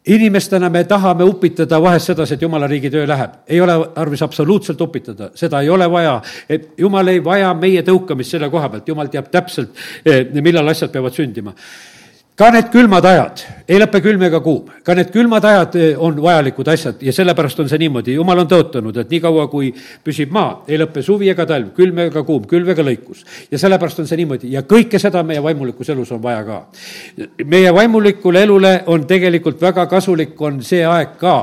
[0.07, 3.37] inimestena me tahame upitada vahest sedasi, et jumala riigi töö läheb.
[3.47, 6.21] ei ole tarvis absoluutselt upitada, seda ei ole vaja.
[6.49, 9.75] et jumal ei vaja meie tõukamist selle koha pealt, jumal teab täpselt,
[10.05, 11.55] eh, millal asjad peavad sündima
[12.37, 16.17] ka need külmad ajad, ei lõpe külm ega kuum, ka need külmad ajad eh, on
[16.25, 19.69] vajalikud asjad ja sellepärast on see niimoodi, jumal on tõotanud, et niikaua, kui
[20.05, 23.21] püsib maa, ei lõpe suvi ega talv, külm ega kuum, külv ega lõikus.
[23.53, 26.59] ja sellepärast on see niimoodi ja kõike seda meie vaimulikus elus on vaja ka.
[27.45, 31.37] meie vaimulikule elule on tegelikult väga kasulik, on see aeg ka,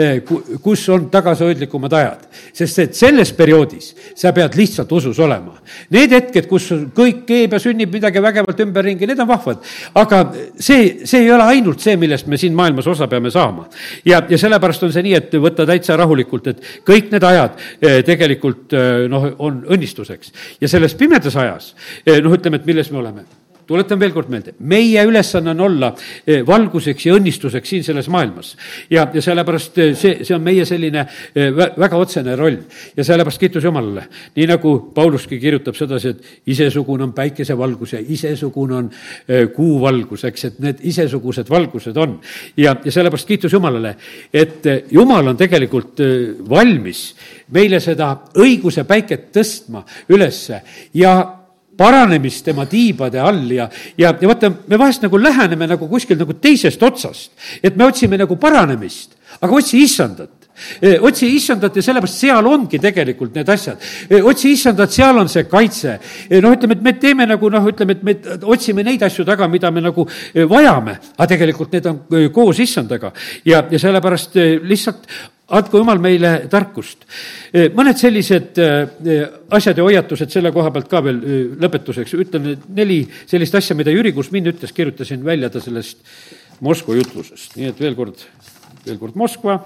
[0.00, 0.22] eh,
[0.62, 2.24] kus on tagasihoidlikumad ajad.
[2.52, 5.52] sest et selles perioodis sa pead lihtsalt usus olema.
[5.90, 9.60] Need hetked, kus kõik keeb ja sünnib midagi vägevat ümberringi, need on vahvad,
[9.94, 13.68] aga see, see ei ole ainult see, millest me siin maailmas osa peame saama.
[14.04, 18.00] ja, ja sellepärast on see nii, et võtta täitsa rahulikult, et kõik need ajad eh,
[18.06, 20.34] tegelikult eh, noh, on õnnistuseks.
[20.60, 21.74] ja selles pimedas ajas,
[22.06, 23.28] eh, noh, ütleme, et milles me oleme
[23.70, 25.92] tuletan veel kord meelde, meie ülesanne on olla
[26.26, 28.56] eh, valguseks ja õnnistuseks siin selles maailmas.
[28.90, 32.58] ja, ja sellepärast eh, see, see on meie selline eh, väga otsene roll
[32.96, 34.08] ja sellepärast kiitus Jumalale.
[34.36, 38.90] nii nagu Pauluski kirjutab sedasi, et isesugune on päikesevalgus ja isesugune on
[39.54, 42.18] kuuvalgus, eks, et need isesugused valgused on.
[42.56, 43.94] ja, ja sellepärast kiitus Jumalale,
[44.32, 46.02] et Jumal on tegelikult
[46.48, 47.04] valmis
[47.54, 50.62] meile seda õiguse päiket tõstma ülesse
[50.98, 51.39] ja
[51.80, 56.36] paranemist tema tiibade all ja, ja, ja vaata, me vahest nagu läheneme nagu kuskilt nagu
[56.36, 57.32] teisest otsast.
[57.62, 60.40] et me otsime nagu paranemist, aga otsi issandat
[60.80, 63.80] e, otsi issandat ja sellepärast seal ongi tegelikult need asjad.
[64.08, 65.96] E, otsi issandat, seal on see kaitse.
[66.28, 68.16] E, noh, ütleme, et me teeme nagu noh, ütleme, et me
[68.52, 70.06] otsime neid asju taga, mida me nagu
[70.50, 72.00] vajame, aga tegelikult need on
[72.34, 73.12] koos issandaga.
[73.44, 75.08] ja, ja sellepärast lihtsalt
[75.56, 77.04] andku jumal meile tarkust.
[77.52, 79.22] Eh, mõned sellised eh,
[79.56, 83.94] asjad ja hoiatused selle koha pealt ka veel eh, lõpetuseks, ütlen neli sellist asja, mida
[83.94, 86.04] Jüri Kusmin ütles, kirjutasin välja ta sellest
[86.64, 88.22] Moskva jutlusest, nii et veel kord,
[88.84, 89.56] veel kord Moskva,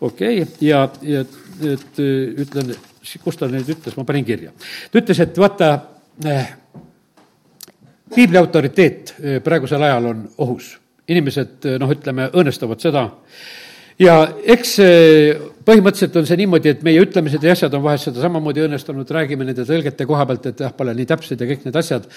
[0.00, 1.24] okei okay., ja, ja
[1.70, 2.72] et ütlen,
[3.20, 4.54] kus ta nüüd ütles, ma panin kirja.
[4.90, 5.70] ta ütles, et vaata
[6.24, 6.54] äh,,
[8.14, 9.12] piibli autoriteet
[9.44, 10.78] praegusel ajal on ohus.
[11.10, 13.02] inimesed, noh, ütleme, õõnestavad seda,
[14.00, 14.16] ja
[14.56, 14.78] eks
[15.70, 19.46] põhimõtteliselt on see niimoodi, et meie ütlemised ja asjad on vahest seda samamoodi õnnestunud, räägime
[19.46, 22.08] nende tõlgete koha pealt, et jah, pole nii täpsed ja kõik need asjad.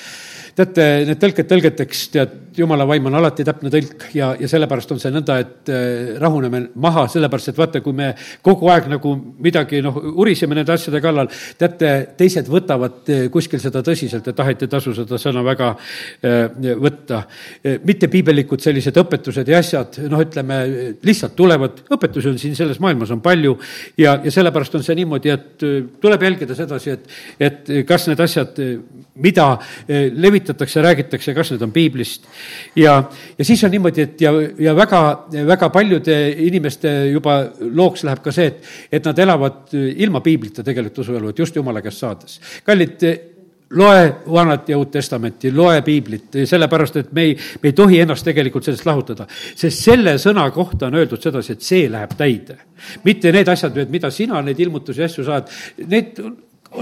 [0.55, 4.99] teate, need tõlked tõlgeteks, tead, jumala vaim on alati täpne tõlk ja, ja sellepärast on
[5.01, 8.11] see nõnda, et äh, rahuneme maha, sellepärast et vaata, kui me
[8.45, 11.29] kogu aeg nagu midagi noh, uriseme nende asjade kallal,
[11.59, 16.41] teate, teised võtavad äh, kuskil seda tõsiselt, et et ei tasu seda sõna väga äh,
[16.83, 17.23] võtta.
[17.87, 20.59] mitte piibellikud sellised õpetused ja asjad, noh, ütleme,
[21.05, 23.55] lihtsalt tulevad, õpetusi on siin selles maailmas on palju,
[23.97, 25.65] ja, ja sellepärast on see niimoodi, et
[26.01, 27.07] tuleb jälgida sedasi, et,
[27.39, 28.59] et kas need asjad,
[29.23, 29.47] mida
[29.87, 32.27] levitatakse, räägitakse, kas need on piiblist.
[32.75, 32.95] Ja,
[33.37, 35.01] ja siis on niimoodi, et ja, ja väga,
[35.47, 36.17] väga paljude
[36.47, 41.45] inimeste juba looks läheb ka see, et, et nad elavad ilma piiblita tegelikult usuelu, et
[41.45, 42.39] just jumala käest saades.
[42.65, 43.07] kallid
[43.73, 48.25] loe Vanat ja Uut Testamenti, loe piiblit, sellepärast et me ei, me ei tohi ennast
[48.25, 49.27] tegelikult sellest lahutada.
[49.29, 52.57] sest selle sõna kohta on öeldud sedasi, et see läheb täide.
[53.03, 55.49] mitte need asjad, mida sina, neid ilmutusi ja asju saad,
[55.87, 56.21] need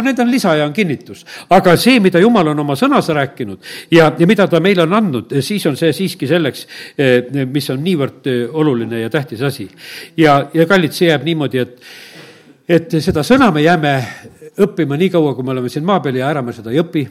[0.02, 1.26] need on lisa ja on kinnitus.
[1.50, 3.60] aga see, mida Jumal on oma sõnas rääkinud
[3.92, 6.68] ja, ja mida ta meile on andnud, siis on see siiski selleks,
[6.98, 9.68] eh, mis on niivõrd eh, oluline ja tähtis asi.
[10.18, 11.80] ja, ja kallid, see jääb niimoodi, et
[12.72, 13.95] et seda sõna me jääme
[14.61, 17.03] õppima nii kaua, kui me oleme siin maa peal ja ära me seda ei õpi.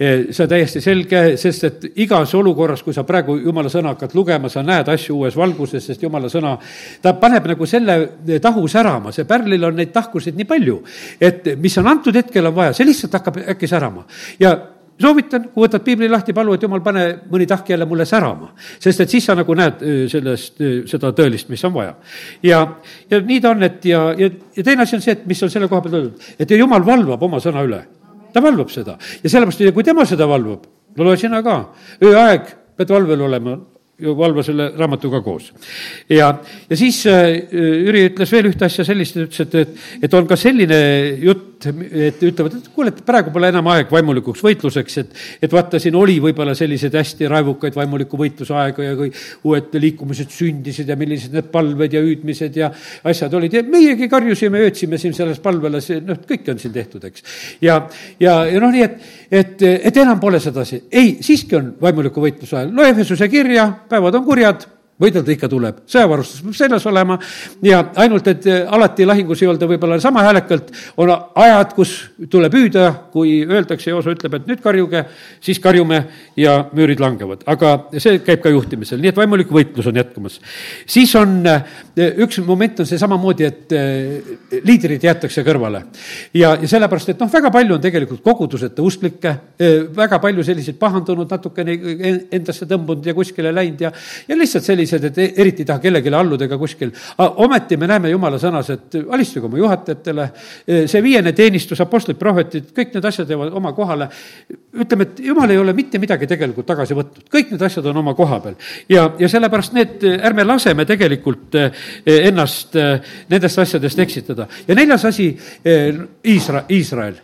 [0.00, 4.14] Eh, see on täiesti selge, sest et igas olukorras, kui sa praegu jumala sõna hakkad
[4.16, 6.54] lugema, sa näed asju uues valguses, sest jumala sõna,
[7.02, 7.98] ta paneb nagu selle
[8.40, 10.80] tahu särama, see pärlil on neid tahkusid nii palju,
[11.20, 14.06] et mis on antud hetkel on vaja, see lihtsalt hakkab äkki särama.
[14.40, 14.56] Ja
[15.00, 18.52] soovitan, kui võtad piibli lahti, palu, et jumal, pane mõni tahk jälle mulle särama.
[18.78, 21.94] sest et siis sa nagu näed sellest, seda tõelist, mis on vaja.
[22.42, 22.60] ja,
[23.10, 25.50] ja nii ta on, et ja, ja, ja teine asi on see, et mis on
[25.50, 27.82] selle koha peal öeldud, et jumal valvab oma sõna üle.
[28.32, 31.60] ta valvab seda ja sellepärast, kui tema seda valvab, no loe sina ka,
[32.02, 33.56] ööaeg pead valvel olema,
[34.16, 35.50] valva selle raamatuga koos.
[36.08, 36.32] ja,
[36.70, 40.38] ja siis äh, Jüri ütles veel ühte asja sellist, ütles, et, et, et on ka
[40.38, 40.80] selline
[41.20, 45.80] jutt, et ütlevad, et kuule, et praegu pole enam aeg vaimulikuks võitluseks, et, et vaata,
[45.82, 49.10] siin oli võib-olla selliseid hästi raevukaid vaimuliku võitluse aegu ja kui
[49.48, 52.70] uued liikumised sündisid ja millised need palved ja hüüdmised ja
[53.04, 57.26] asjad olid ja meiegi karjusime, öötsime siin selles palvelas, noh, kõike on siin tehtud, eks.
[57.64, 57.80] ja,
[58.20, 58.96] ja, ja noh, nii et,
[59.42, 60.84] et, et enam pole sedasi.
[60.92, 64.66] ei, siiski on vaimuliku võitluse ajal, loe Efesuse kirja päevad on kurjad
[65.00, 67.16] võidelda ikka tuleb, sõjavarustus peab seljas olema
[67.64, 70.70] ja ainult, et eh, alati lahingus ei olda võib-olla sama häälekalt,
[71.00, 71.94] on ajad, kus
[72.30, 75.04] tuleb hüüda, kui öeldakse, Jooso ütleb, et nüüd karjuge,
[75.42, 76.02] siis karjume
[76.38, 77.46] ja müürid langevad.
[77.50, 80.40] aga see käib ka juhtimisel, nii et vaimulik võitlus on jätkumas.
[80.86, 85.84] siis on, eh, üks moment on see samamoodi, et eh, liidrid jäetakse kõrvale.
[86.34, 89.36] ja, ja sellepärast, et noh, väga palju on tegelikult koguduseta usklikke,
[89.96, 91.76] väga palju selliseid pahandunud, natukene
[92.32, 93.92] endasse tõmbunud ja kuskile läinud ja,
[94.28, 96.92] ja lihtsalt selliseid sellised, et e-, eriti ei taha kellelegi alluda ega kuskil.
[97.18, 100.28] ometi me näeme jumala sõnas, et alistuge oma juhatajatele,
[100.66, 104.08] e, see viiene teenistus, apostlid, prohvetid, kõik need asjad jäävad oma kohale.
[104.70, 108.14] ütleme, et jumal ei ole mitte midagi tegelikult tagasi võtnud, kõik need asjad on oma
[108.14, 108.54] koha peal.
[108.88, 111.70] ja, ja sellepärast need, ärme laseme tegelikult e,
[112.04, 112.76] ennast
[113.28, 114.46] nendest asjadest eksitada.
[114.68, 115.30] ja neljas asi,
[116.26, 117.16] Iisra-, Iisrael,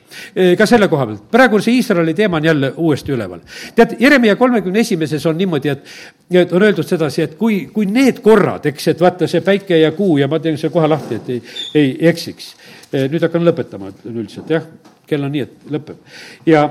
[0.59, 1.27] ka selle koha pealt.
[1.31, 3.41] praegu see Iisraeli teema on jälle uuesti üleval.
[3.75, 5.85] tead, Jeremiah kolmekümne esimeses on niimoodi, et,
[6.31, 9.79] et on öeldud sedasi, et kui kui, kui need korrad, eks, et vaata see päike
[9.81, 11.41] ja kuu ja ma teen selle kohe lahti, et ei,
[11.79, 12.53] ei eksiks.
[12.93, 14.67] Eh, nüüd hakkan lõpetama, üldiselt, jah,
[15.07, 15.99] kell on nii, et lõpeb.
[16.47, 16.65] ja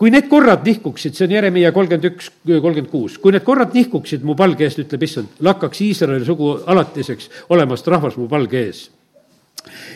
[0.00, 4.24] kui need korrad nihkuksid, see on Jeremiah kolmkümmend üks, kolmkümmend kuus, kui need korrad nihkuksid
[4.24, 8.86] mu palge eest, ütleb issand, lakkaks Iisraeli sugu alatiseks olemast rahvas mu palge ees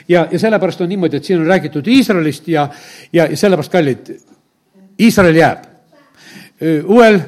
[0.09, 2.69] ja, ja sellepärast on niimoodi, et siin on räägitud Iisraelist ja,
[3.13, 4.13] ja, ja sellepärast, kallid,
[5.01, 5.65] Iisrael jääb.
[6.85, 7.21] uuel,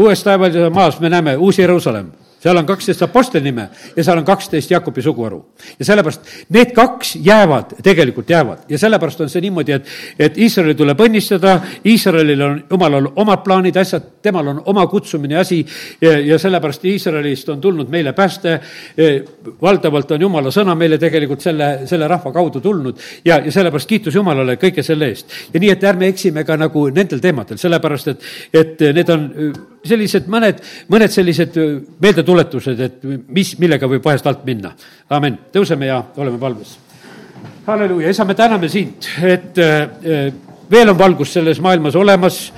[0.00, 4.24] uues taevalises maas me näeme Uus Jeruusalemm seal on kaksteist apostli nime ja seal on
[4.24, 5.44] kaksteist Jakobi suguharu.
[5.78, 9.86] ja sellepärast need kaks jäävad, tegelikult jäävad ja sellepärast on see niimoodi, et,
[10.18, 15.60] et Iisraeli tuleb õnnistada, Iisraelil on, jumalal omad plaanid, asjad, temal on oma kutsumine asi
[16.00, 18.60] ja, ja sellepärast Iisraelist on tulnud meile pääste.
[19.62, 24.14] valdavalt on jumala sõna meile tegelikult selle, selle rahva kaudu tulnud ja, ja sellepärast kiitus
[24.14, 25.30] Jumalale kõige selle eest.
[25.54, 29.30] ja nii, et ärme eksime ka nagu nendel teemadel, sellepärast et, et need on
[29.86, 30.62] sellised mõned,
[30.92, 31.56] mõned sellised
[32.02, 34.72] meeldetuletused tuletused, et mis, millega võib vahest alt minna.
[35.10, 36.78] amin, tõuseme ja oleme palves.
[37.66, 40.32] halleluuja, isa, me täname sind, et äh,
[40.70, 42.52] veel on valgus selles maailmas olemas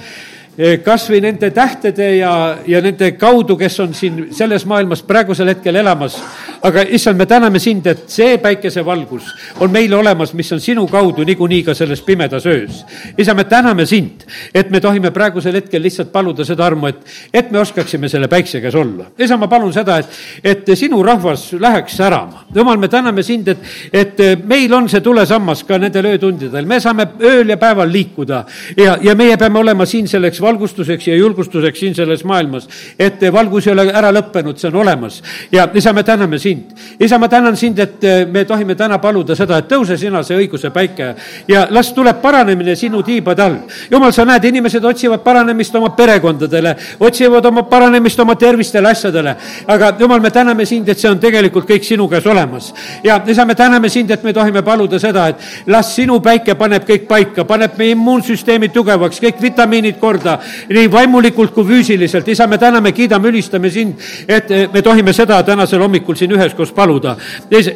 [0.59, 5.49] äh, kas või nende tähtede ja, ja nende kaudu, kes on siin selles maailmas praegusel
[5.49, 6.21] hetkel elamas
[6.65, 9.27] aga issand, me täname sind, et see päikesevalgus
[9.63, 12.85] on meil olemas, mis on sinu kaudu niikuinii ka selles pimedas öös.
[13.19, 17.03] isa, me täname sind, et me tohime praegusel hetkel lihtsalt paluda seda armu, et,
[17.35, 19.11] et me oskaksime selle päikse käes olla.
[19.19, 20.09] isa, ma palun seda, et,
[20.45, 22.47] et sinu rahvas läheks särama.
[22.55, 27.11] jumal, me täname sind, et, et meil on see tulesammas ka nendel öötundidel, me saame
[27.21, 28.45] ööl ja päeval liikuda
[28.81, 33.69] ja, ja meie peame olema siin selleks valgustuseks ja julgustuseks siin selles maailmas, et valgus
[33.69, 35.21] ei ole ära lõppenud, see on olemas.
[35.53, 36.73] ja isa, me täname sind sind.
[37.01, 40.37] isa, ma tänan sind, et eh, me tohime täna paluda seda, et tõuse sina, see
[40.39, 41.15] õiguse päike
[41.49, 43.57] ja las tuleb paranemine sinu tiibade all.
[43.91, 49.37] jumal, sa näed, inimesed otsivad paranemist oma perekondadele, otsivad oma paranemist oma tervistele, asjadele.
[49.67, 52.73] aga jumal, me täname sind, et see on tegelikult kõik sinu käes olemas.
[53.05, 56.87] ja isa, me täname sind, et me tohime paluda seda, et las sinu päike paneb
[56.89, 60.39] kõik paika, paneb meie immuunsüsteemi tugevaks, kõik vitamiinid korda,
[60.71, 62.29] nii vaimulikult kui füüsiliselt.
[62.29, 63.99] isa, me täname, kiidame, ülistame sind,
[64.29, 67.17] et eh, me tohime seda tänasel hommikul siin ühe üheskoos paluda.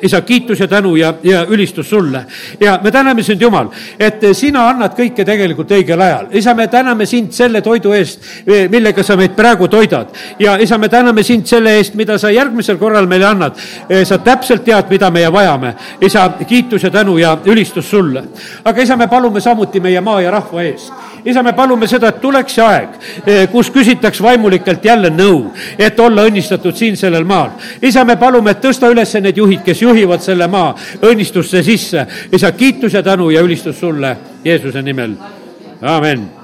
[0.03, 2.25] isa, kiitus ja tänu ja, ja ülistus sulle.
[2.61, 6.27] ja me täname sind, Jumal, et sina annad kõike tegelikult õigel ajal.
[6.33, 8.21] isa, me täname sind selle toidu eest,
[8.71, 10.09] millega sa meid praegu toidad.
[10.39, 13.57] ja isa, me täname sind selle eest, mida sa järgmisel korral meile annad.
[14.05, 15.75] sa täpselt tead, mida meie vajame.
[16.01, 18.25] isa, kiitus ja tänu ja ülistus sulle.
[18.65, 20.93] aga isa, me palume samuti meie maa ja rahva eest
[21.25, 22.97] isa, me palume seda, et tuleks see aeg,
[23.53, 25.49] kus küsitaks vaimulikelt jälle nõu,
[25.79, 27.51] et olla õnnistatud siin sellel maal.
[27.83, 32.07] isa, me palume, et tõsta üles need juhid, kes juhivad selle maa õnnistusse sisse.
[32.33, 35.15] isa, kiitus ja tänu ja ülistus sulle Jeesuse nimel,
[35.83, 36.38] amin